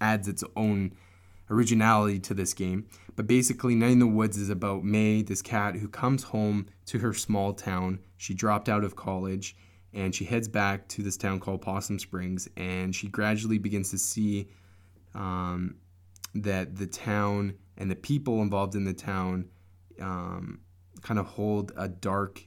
adds 0.00 0.28
its 0.28 0.44
own 0.56 0.92
originality 1.50 2.20
to 2.20 2.34
this 2.34 2.54
game. 2.54 2.86
But 3.16 3.26
basically, 3.26 3.74
Night 3.74 3.92
in 3.92 3.98
the 3.98 4.06
Woods 4.06 4.36
is 4.36 4.50
about 4.50 4.84
May, 4.84 5.22
this 5.22 5.42
cat 5.42 5.76
who 5.76 5.88
comes 5.88 6.24
home 6.24 6.66
to 6.86 6.98
her 6.98 7.12
small 7.12 7.52
town. 7.52 8.00
She 8.16 8.34
dropped 8.34 8.68
out 8.68 8.84
of 8.84 8.96
college 8.96 9.56
and 9.94 10.14
she 10.14 10.24
heads 10.24 10.48
back 10.48 10.88
to 10.88 11.02
this 11.02 11.16
town 11.16 11.40
called 11.40 11.62
Possum 11.62 11.98
Springs 11.98 12.48
and 12.56 12.94
she 12.94 13.08
gradually 13.08 13.58
begins 13.58 13.90
to 13.90 13.98
see 13.98 14.48
um, 15.14 15.76
that 16.34 16.76
the 16.76 16.86
town 16.86 17.54
and 17.78 17.90
the 17.90 17.96
people 17.96 18.42
involved 18.42 18.74
in 18.74 18.84
the 18.84 18.92
town 18.92 19.48
um, 20.00 20.60
kind 21.02 21.20
of 21.20 21.26
hold 21.26 21.72
a 21.76 21.88
dark 21.88 22.42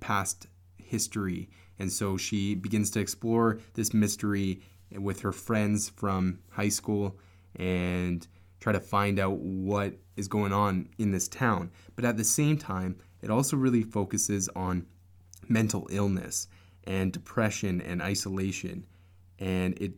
past 0.00 0.46
history. 0.76 1.48
And 1.78 1.90
so 1.90 2.16
she 2.16 2.54
begins 2.54 2.90
to 2.92 3.00
explore 3.00 3.58
this 3.74 3.92
mystery 3.92 4.62
with 4.92 5.20
her 5.20 5.32
friends 5.32 5.88
from 5.88 6.40
high 6.50 6.68
school 6.68 7.18
and 7.56 8.26
try 8.60 8.72
to 8.72 8.80
find 8.80 9.18
out 9.18 9.38
what 9.38 9.94
is 10.16 10.28
going 10.28 10.52
on 10.52 10.88
in 10.98 11.10
this 11.10 11.26
town. 11.26 11.70
But 11.96 12.04
at 12.04 12.16
the 12.16 12.24
same 12.24 12.56
time, 12.56 12.98
it 13.22 13.30
also 13.30 13.56
really 13.56 13.82
focuses 13.82 14.48
on 14.54 14.86
mental 15.48 15.88
illness 15.90 16.46
and 16.84 17.12
depression 17.12 17.80
and 17.80 18.02
isolation. 18.02 18.86
And 19.38 19.78
it 19.80 19.92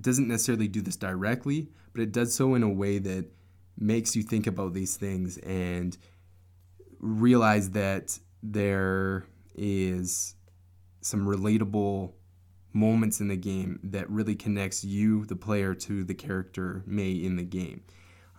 doesn't 0.00 0.28
necessarily 0.28 0.68
do 0.68 0.80
this 0.80 0.96
directly, 0.96 1.68
but 1.92 2.02
it 2.02 2.12
does 2.12 2.34
so 2.34 2.54
in 2.54 2.62
a 2.62 2.68
way 2.68 2.98
that 2.98 3.26
makes 3.78 4.14
you 4.14 4.22
think 4.22 4.46
about 4.46 4.72
these 4.72 4.96
things 4.96 5.38
and 5.38 5.96
realize 7.00 7.70
that 7.70 8.18
there 8.42 9.26
is 9.56 10.34
some 11.00 11.26
relatable 11.26 12.12
moments 12.72 13.20
in 13.20 13.28
the 13.28 13.36
game 13.36 13.78
that 13.84 14.10
really 14.10 14.34
connects 14.34 14.84
you, 14.84 15.24
the 15.26 15.36
player, 15.36 15.74
to 15.74 16.04
the 16.04 16.14
character 16.14 16.82
May 16.86 17.12
in 17.12 17.36
the 17.36 17.44
game. 17.44 17.82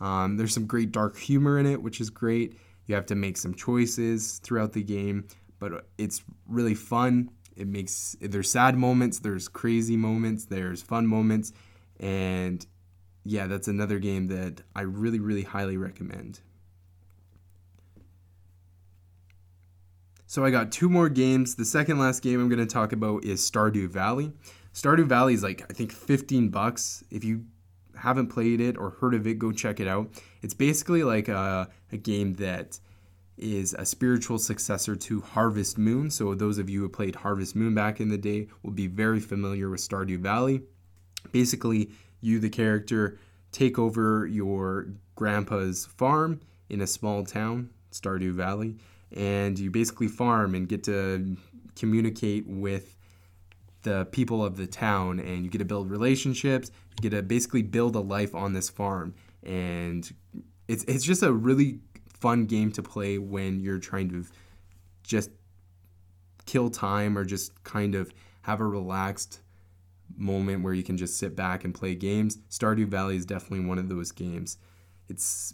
Um, 0.02 0.38
there's 0.38 0.54
some 0.54 0.68
great 0.68 0.92
dark 0.92 1.18
humor 1.18 1.58
in 1.58 1.66
it, 1.66 1.82
which 1.82 2.02
is 2.02 2.10
great. 2.10 2.58
You 2.86 2.96
have 2.96 3.06
to 3.08 3.16
make 3.16 3.38
some 3.38 3.54
choices 3.54 4.40
throughout 4.40 4.74
the 4.74 4.84
game, 4.84 5.28
but 5.58 5.88
it's 5.98 6.24
really 6.48 6.76
fun. 6.76 7.30
It 7.56 7.68
makes 7.68 8.18
there's 8.20 8.50
sad 8.50 8.78
moments, 8.78 9.20
there's 9.20 9.48
crazy 9.48 9.96
moments, 9.96 10.46
there's 10.46 10.82
fun 10.82 11.08
moments, 11.08 11.54
and 12.00 12.66
yeah, 13.24 13.48
that's 13.48 13.68
another 13.68 14.00
game 14.00 14.28
that 14.28 14.62
I 14.76 14.82
really, 14.82 15.20
really 15.20 15.44
highly 15.44 15.78
recommend. 15.78 16.42
So 20.28 20.44
I 20.44 20.52
got 20.52 20.72
two 20.72 20.90
more 20.90 21.08
games. 21.08 21.56
The 21.56 21.66
second 21.66 21.98
last 21.98 22.22
game 22.22 22.42
I'm 22.42 22.50
going 22.50 22.60
to 22.60 22.66
talk 22.66 22.92
about 22.92 23.24
is 23.24 23.40
Stardew 23.50 23.88
Valley. 23.90 24.34
Stardew 24.74 25.06
Valley 25.06 25.34
is 25.34 25.44
like 25.44 25.64
I 25.70 25.74
think 25.74 25.92
15 25.92 26.50
bucks. 26.50 27.04
If 27.10 27.24
you 27.24 27.46
haven't 27.96 28.28
played 28.28 28.60
it 28.60 28.78
or 28.78 28.90
heard 28.90 29.14
of 29.14 29.26
it, 29.26 29.40
go 29.40 29.52
check 29.52 29.80
it 29.80 29.88
out. 29.88 30.10
It's 30.42 30.54
basically 30.54 31.04
like 31.04 31.30
a, 31.30 31.70
a 31.92 31.98
game 31.98 32.34
that 32.36 32.80
is 33.38 33.74
a 33.78 33.86
spiritual 33.86 34.38
successor 34.40 34.96
to 34.96 35.22
Harvest 35.22 35.78
Moon. 35.78 36.10
So 36.10 36.34
those 36.36 36.58
of 36.58 36.70
you 36.70 36.82
who 36.82 36.90
played 36.90 37.16
Harvest 37.16 37.56
Moon 37.56 37.74
back 37.74 38.00
in 38.00 38.10
the 38.10 38.18
day 38.18 38.48
will 38.64 38.72
be 38.72 38.88
very 38.88 39.20
familiar 39.20 39.70
with 39.70 39.82
Stardew 39.82 40.20
Valley. 40.20 40.62
Basically, 41.32 41.92
you 42.22 42.40
the 42.40 42.50
character 42.50 43.18
take 43.52 43.78
over 43.78 44.26
your 44.26 44.88
grandpa's 45.16 45.86
farm 45.86 46.42
in 46.70 46.82
a 46.82 46.88
small 46.88 47.24
town, 47.24 47.70
Stardew 47.92 48.34
Valley 48.34 48.78
and 49.16 49.58
you 49.58 49.72
basically 49.72 50.08
farm 50.08 50.54
and 50.56 50.68
get 50.68 50.84
to 50.84 51.38
communicate 51.76 52.46
with 52.48 52.96
the 53.84 54.06
people 54.12 54.44
of 54.44 54.58
the 54.58 54.68
town 54.68 55.20
and 55.20 55.44
you 55.44 55.50
get 55.50 55.60
to 55.60 55.66
build 55.66 55.90
relationships 55.90 56.72
you 56.98 57.10
get 57.10 57.16
to 57.16 57.22
basically 57.22 57.62
build 57.62 57.96
a 57.96 58.00
life 58.00 58.34
on 58.34 58.54
this 58.54 58.70
farm 58.70 59.14
and 59.44 60.14
it's 60.68 60.84
it's 60.86 61.04
just 61.04 61.22
a 61.22 61.32
really 61.32 61.80
fun 62.26 62.46
game 62.46 62.72
to 62.72 62.82
play 62.82 63.18
when 63.18 63.60
you're 63.60 63.80
trying 63.80 64.10
to 64.10 64.26
just 65.04 65.30
kill 66.46 66.70
time 66.70 67.18
or 67.18 67.24
just 67.24 67.64
kind 67.64 67.96
of 67.96 68.12
have 68.42 68.60
a 68.62 68.66
relaxed 68.66 69.42
moment 70.18 70.64
where 70.64 70.74
you 70.74 70.84
can 70.84 70.98
just 70.98 71.18
sit 71.18 71.36
back 71.36 71.64
and 71.66 71.74
play 71.74 71.94
games 71.94 72.38
stardew 72.50 72.88
valley 72.88 73.16
is 73.16 73.26
definitely 73.26 73.66
one 73.66 73.78
of 73.78 73.90
those 73.90 74.12
games 74.12 74.58
it's 75.10 75.54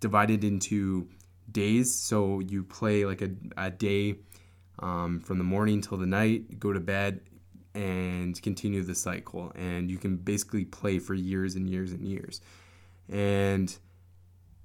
divided 0.00 0.42
into 0.44 1.08
days. 1.52 1.94
So 1.94 2.40
you 2.40 2.62
play 2.62 3.04
like 3.04 3.22
a, 3.22 3.30
a 3.56 3.70
day 3.70 4.16
um, 4.78 5.20
from 5.20 5.38
the 5.38 5.44
morning 5.44 5.80
till 5.80 5.98
the 5.98 6.06
night, 6.06 6.58
go 6.58 6.72
to 6.72 6.80
bed, 6.80 7.20
and 7.74 8.40
continue 8.42 8.82
the 8.82 8.94
cycle. 8.94 9.52
And 9.54 9.90
you 9.90 9.98
can 9.98 10.16
basically 10.16 10.64
play 10.64 10.98
for 10.98 11.14
years 11.14 11.54
and 11.54 11.68
years 11.68 11.92
and 11.92 12.06
years. 12.06 12.40
And 13.08 13.76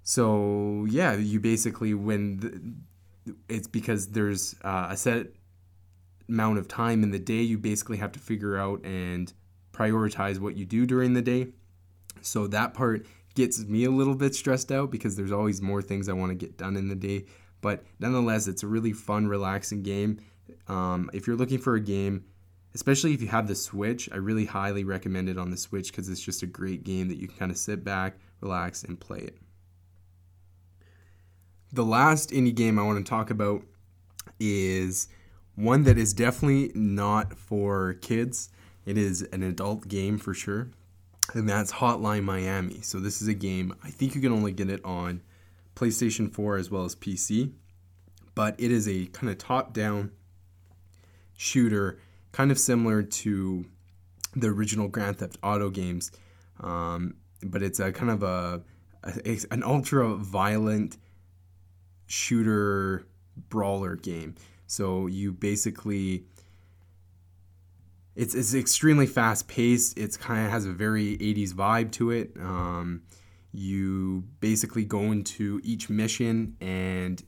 so, 0.07 0.85
yeah, 0.87 1.15
you 1.15 1.39
basically, 1.39 1.95
when 1.95 2.37
the, 2.37 3.33
it's 3.49 3.67
because 3.67 4.09
there's 4.09 4.53
uh, 4.63 4.87
a 4.91 4.95
set 4.95 5.29
amount 6.29 6.59
of 6.59 6.67
time 6.67 7.01
in 7.01 7.09
the 7.09 7.17
day, 7.17 7.41
you 7.41 7.57
basically 7.57 7.97
have 7.97 8.11
to 8.11 8.19
figure 8.19 8.55
out 8.55 8.85
and 8.85 9.33
prioritize 9.73 10.37
what 10.37 10.55
you 10.55 10.63
do 10.63 10.85
during 10.85 11.15
the 11.15 11.23
day. 11.23 11.47
So 12.21 12.45
that 12.47 12.75
part 12.75 13.07
gets 13.33 13.65
me 13.65 13.85
a 13.85 13.89
little 13.89 14.13
bit 14.13 14.35
stressed 14.35 14.71
out 14.71 14.91
because 14.91 15.15
there's 15.15 15.31
always 15.31 15.59
more 15.59 15.81
things 15.81 16.07
I 16.07 16.13
want 16.13 16.29
to 16.29 16.35
get 16.35 16.55
done 16.55 16.77
in 16.77 16.87
the 16.87 16.95
day. 16.95 17.25
But 17.61 17.83
nonetheless, 17.99 18.47
it's 18.47 18.61
a 18.61 18.67
really 18.67 18.93
fun, 18.93 19.27
relaxing 19.27 19.81
game. 19.81 20.19
Um, 20.67 21.09
if 21.13 21.25
you're 21.25 21.35
looking 21.35 21.57
for 21.57 21.73
a 21.73 21.81
game, 21.81 22.25
especially 22.75 23.15
if 23.15 23.23
you 23.23 23.27
have 23.29 23.47
the 23.47 23.55
Switch, 23.55 24.07
I 24.11 24.17
really 24.17 24.45
highly 24.45 24.83
recommend 24.83 25.29
it 25.29 25.39
on 25.39 25.49
the 25.49 25.57
Switch 25.57 25.89
because 25.91 26.09
it's 26.09 26.21
just 26.21 26.43
a 26.43 26.47
great 26.47 26.83
game 26.83 27.07
that 27.07 27.17
you 27.17 27.27
can 27.27 27.37
kind 27.37 27.51
of 27.51 27.57
sit 27.57 27.83
back, 27.83 28.17
relax, 28.39 28.83
and 28.83 28.99
play 28.99 29.21
it. 29.21 29.39
The 31.75 31.85
last 31.85 32.29
indie 32.29 32.55
game 32.55 32.79
I 32.79 32.83
want 32.83 33.05
to 33.05 33.09
talk 33.09 33.29
about 33.29 33.61
is 34.39 35.09
one 35.55 35.83
that 35.83 35.97
is 35.97 36.13
definitely 36.13 36.71
not 36.73 37.37
for 37.37 37.95
kids. 37.95 38.49
It 38.85 38.97
is 38.97 39.23
an 39.23 39.43
adult 39.43 39.89
game 39.89 40.17
for 40.17 40.33
sure 40.33 40.69
and 41.33 41.49
that's 41.49 41.73
Hotline 41.73 42.23
Miami. 42.23 42.79
So 42.81 43.01
this 43.01 43.21
is 43.21 43.27
a 43.27 43.33
game 43.33 43.75
I 43.83 43.89
think 43.89 44.15
you 44.15 44.21
can 44.21 44.31
only 44.31 44.53
get 44.53 44.69
it 44.69 44.79
on 44.85 45.21
PlayStation 45.75 46.31
4 46.31 46.55
as 46.55 46.71
well 46.71 46.85
as 46.85 46.95
PC, 46.95 47.51
but 48.35 48.55
it 48.57 48.71
is 48.71 48.87
a 48.87 49.07
kind 49.07 49.29
of 49.29 49.37
top-down 49.37 50.11
shooter, 51.35 51.99
kind 52.31 52.51
of 52.51 52.57
similar 52.57 53.03
to 53.03 53.65
the 54.33 54.47
original 54.47 54.87
Grand 54.87 55.17
Theft 55.17 55.37
Auto 55.43 55.69
games, 55.69 56.09
um, 56.61 57.15
but 57.43 57.61
it's 57.61 57.81
a 57.81 57.91
kind 57.91 58.11
of 58.11 58.23
a, 58.23 58.61
a 59.03 59.39
an 59.51 59.61
ultra 59.61 60.15
violent 60.15 60.97
shooter 62.07 63.07
brawler 63.49 63.95
game. 63.95 64.35
So 64.67 65.07
you 65.07 65.31
basically 65.33 66.25
it's 68.15 68.33
it's 68.33 68.53
extremely 68.53 69.07
fast 69.07 69.47
paced. 69.47 69.97
It's 69.97 70.17
kind 70.17 70.45
of 70.45 70.51
has 70.51 70.65
a 70.65 70.71
very 70.71 71.17
80s 71.17 71.53
vibe 71.53 71.91
to 71.93 72.11
it. 72.11 72.31
Um, 72.39 73.03
you 73.51 74.23
basically 74.39 74.85
go 74.85 75.11
into 75.11 75.61
each 75.63 75.89
mission 75.89 76.55
and 76.61 77.21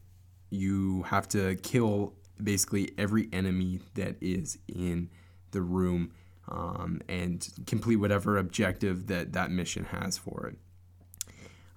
you 0.49 1.03
have 1.03 1.27
to 1.29 1.55
kill 1.57 2.13
basically 2.41 2.91
every 2.97 3.29
enemy 3.33 3.79
that 3.95 4.15
is 4.21 4.57
in 4.67 5.09
the 5.51 5.61
room 5.61 6.11
um, 6.49 7.01
and 7.09 7.47
complete 7.65 7.97
whatever 7.97 8.37
objective 8.37 9.07
that 9.07 9.33
that 9.33 9.51
mission 9.51 9.85
has 9.85 10.17
for 10.17 10.47
it. 10.47 10.57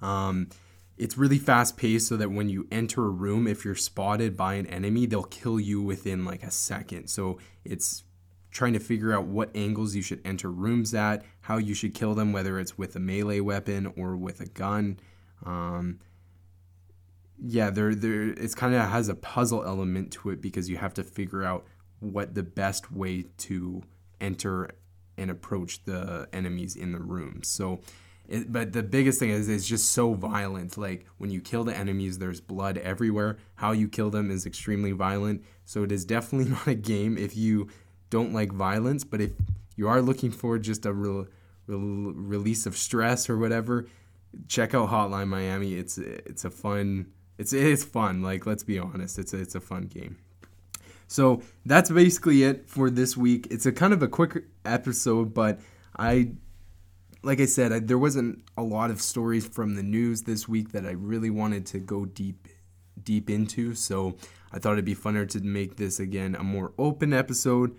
Um, 0.05 0.49
it's 1.01 1.17
really 1.17 1.39
fast 1.39 1.79
paced 1.79 2.09
so 2.09 2.17
that 2.19 2.31
when 2.31 2.51
you 2.51 2.69
enter 2.71 3.07
a 3.07 3.09
room, 3.09 3.47
if 3.47 3.65
you're 3.65 3.75
spotted 3.75 4.37
by 4.37 4.53
an 4.55 4.67
enemy, 4.67 5.07
they'll 5.07 5.23
kill 5.23 5.59
you 5.59 5.81
within 5.81 6.27
like 6.27 6.43
a 6.43 6.51
second. 6.51 7.09
So 7.09 7.39
it's 7.65 8.05
trying 8.51 8.75
to 8.75 8.79
figure 8.79 9.11
out 9.11 9.25
what 9.25 9.51
angles 9.57 9.95
you 9.95 10.03
should 10.03 10.21
enter 10.27 10.51
rooms 10.51 10.93
at, 10.93 11.25
how 11.41 11.57
you 11.57 11.73
should 11.73 11.95
kill 11.95 12.15
them, 12.15 12.35
whether 12.35 12.61
it's 12.61 12.77
with 12.77 12.95
a 12.97 13.01
melee 13.01 13.41
weapon 13.41 13.91
or 13.97 14.15
with 14.15 14.43
a 14.43 14.47
gun. 14.47 15.01
Um, 15.47 16.01
yeah, 17.43 17.71
there, 17.71 17.95
there, 17.95 18.29
it's 18.29 18.55
kind 18.55 18.75
of 18.75 18.83
has 18.83 19.09
a 19.09 19.15
puzzle 19.15 19.65
element 19.65 20.13
to 20.13 20.29
it 20.29 20.43
because 20.43 20.69
you 20.69 20.77
have 20.77 20.93
to 20.95 21.03
figure 21.03 21.43
out 21.43 21.65
what 22.01 22.35
the 22.35 22.43
best 22.43 22.93
way 22.93 23.25
to 23.39 23.83
enter 24.21 24.69
and 25.17 25.31
approach 25.31 25.83
the 25.85 26.29
enemies 26.31 26.77
in 26.77 26.93
the 26.93 27.01
room. 27.01 27.41
So, 27.43 27.81
it, 28.31 28.53
but 28.53 28.73
the 28.73 28.83
biggest 28.83 29.19
thing 29.19 29.31
is 29.31 29.49
it's 29.49 29.66
just 29.66 29.90
so 29.90 30.14
violent. 30.14 30.79
Like 30.79 31.05
when 31.19 31.31
you 31.31 31.40
kill 31.40 31.64
the 31.64 31.77
enemies, 31.77 32.19
there's 32.19 32.40
blood 32.40 32.79
everywhere. 32.79 33.38
How 33.57 33.73
you 33.73 33.88
kill 33.88 34.11
them 34.11 34.31
is 34.31 34.47
extremely 34.47 34.93
violent. 34.93 35.43
So 35.64 35.83
it 35.83 35.90
is 35.90 36.05
definitely 36.05 36.51
not 36.53 36.66
a 36.66 36.75
game 36.75 37.19
if 37.19 37.37
you 37.37 37.69
don't 38.09 38.33
like 38.33 38.53
violence. 38.53 39.03
But 39.03 39.21
if 39.21 39.33
you 39.77 39.88
are 39.88 40.01
looking 40.01 40.31
for 40.31 40.59
just 40.59 40.87
a 40.87 40.93
real, 40.93 41.27
release 41.66 42.66
of 42.66 42.77
stress 42.77 43.29
or 43.29 43.37
whatever, 43.37 43.87
check 44.47 44.75
out 44.75 44.90
Hotline 44.90 45.29
Miami. 45.29 45.75
It's 45.75 45.99
it's 45.99 46.45
a 46.45 46.51
fun. 46.51 47.12
It's 47.37 47.53
it's 47.53 47.83
fun. 47.85 48.23
Like 48.23 48.47
let's 48.47 48.62
be 48.62 48.79
honest, 48.79 49.19
it's 49.19 49.35
a, 49.35 49.40
it's 49.40 49.57
a 49.57 49.61
fun 49.61 49.87
game. 49.87 50.19
So 51.09 51.43
that's 51.66 51.90
basically 51.90 52.45
it 52.45 52.69
for 52.69 52.88
this 52.88 53.16
week. 53.16 53.49
It's 53.51 53.66
a 53.66 53.73
kind 53.73 53.93
of 53.93 54.01
a 54.05 54.07
quick 54.07 54.45
episode, 54.64 55.35
but 55.35 55.59
I, 55.97 56.31
like 57.23 57.41
I 57.41 57.47
said, 57.47 57.73
I, 57.73 57.79
there 57.81 57.99
wasn't 57.99 58.43
a 58.57 58.63
lot 58.63 58.91
of 58.91 59.01
stories 59.01 59.47
from 59.47 59.75
the 59.75 59.83
news 59.83 60.23
this 60.23 60.49
week 60.49 60.73
that 60.73 60.87
I 60.87 60.93
really 60.93 61.31
wanted 61.31 61.67
to 61.67 61.79
go 61.79 62.05
deep, 62.05 62.49
deep 63.03 63.29
into. 63.29 63.75
So 63.75 64.17
I 64.53 64.59
thought 64.59 64.73
it'd 64.73 64.85
be 64.85 64.95
funner 64.95 65.29
to 65.31 65.41
make 65.41 65.77
this 65.77 66.01
again 66.01 66.35
a 66.35 66.43
more 66.43 66.73
open 66.79 67.13
episode. 67.13 67.77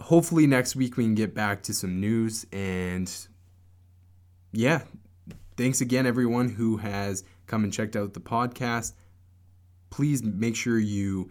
Hopefully 0.00 0.46
next 0.46 0.76
week 0.76 0.96
we 0.96 1.04
can 1.04 1.14
get 1.14 1.34
back 1.34 1.62
to 1.64 1.74
some 1.74 2.00
news 2.00 2.46
and 2.52 3.12
yeah, 4.52 4.82
thanks 5.56 5.80
again 5.80 6.06
everyone 6.06 6.48
who 6.48 6.76
has 6.78 7.24
come 7.46 7.64
and 7.64 7.72
checked 7.72 7.96
out 7.96 8.14
the 8.14 8.20
podcast. 8.20 8.92
Please 9.90 10.22
make 10.22 10.54
sure 10.54 10.78
you 10.78 11.30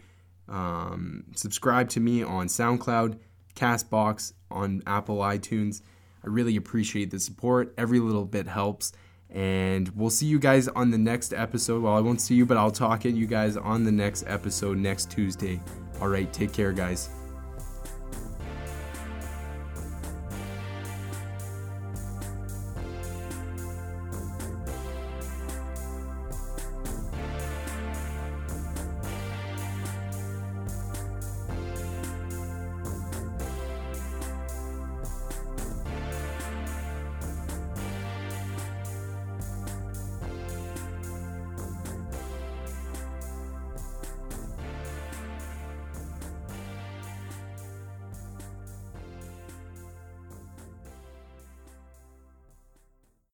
um, 0.50 1.24
subscribe 1.36 1.89
to 1.89 2.00
me 2.00 2.24
on 2.24 2.48
SoundCloud, 2.48 3.20
Castbox, 3.56 4.34
on 4.52 4.82
Apple 4.86 5.17
iTunes. 5.17 5.82
I 6.27 6.29
really 6.29 6.57
appreciate 6.57 7.09
the 7.09 7.19
support. 7.21 7.73
Every 7.77 7.99
little 7.99 8.25
bit 8.25 8.47
helps. 8.47 8.91
And 9.29 9.87
we'll 9.89 10.09
see 10.09 10.25
you 10.25 10.39
guys 10.39 10.67
on 10.67 10.91
the 10.91 10.97
next 10.97 11.33
episode. 11.33 11.83
Well, 11.83 11.95
I 11.95 12.01
won't 12.01 12.19
see 12.19 12.35
you, 12.35 12.45
but 12.45 12.57
I'll 12.57 12.71
talk 12.71 13.05
at 13.05 13.13
you 13.13 13.27
guys 13.27 13.55
on 13.55 13.85
the 13.85 13.91
next 13.91 14.25
episode 14.27 14.77
next 14.77 15.09
Tuesday. 15.09 15.61
All 16.01 16.09
right, 16.09 16.31
take 16.33 16.51
care, 16.51 16.73
guys. 16.73 17.16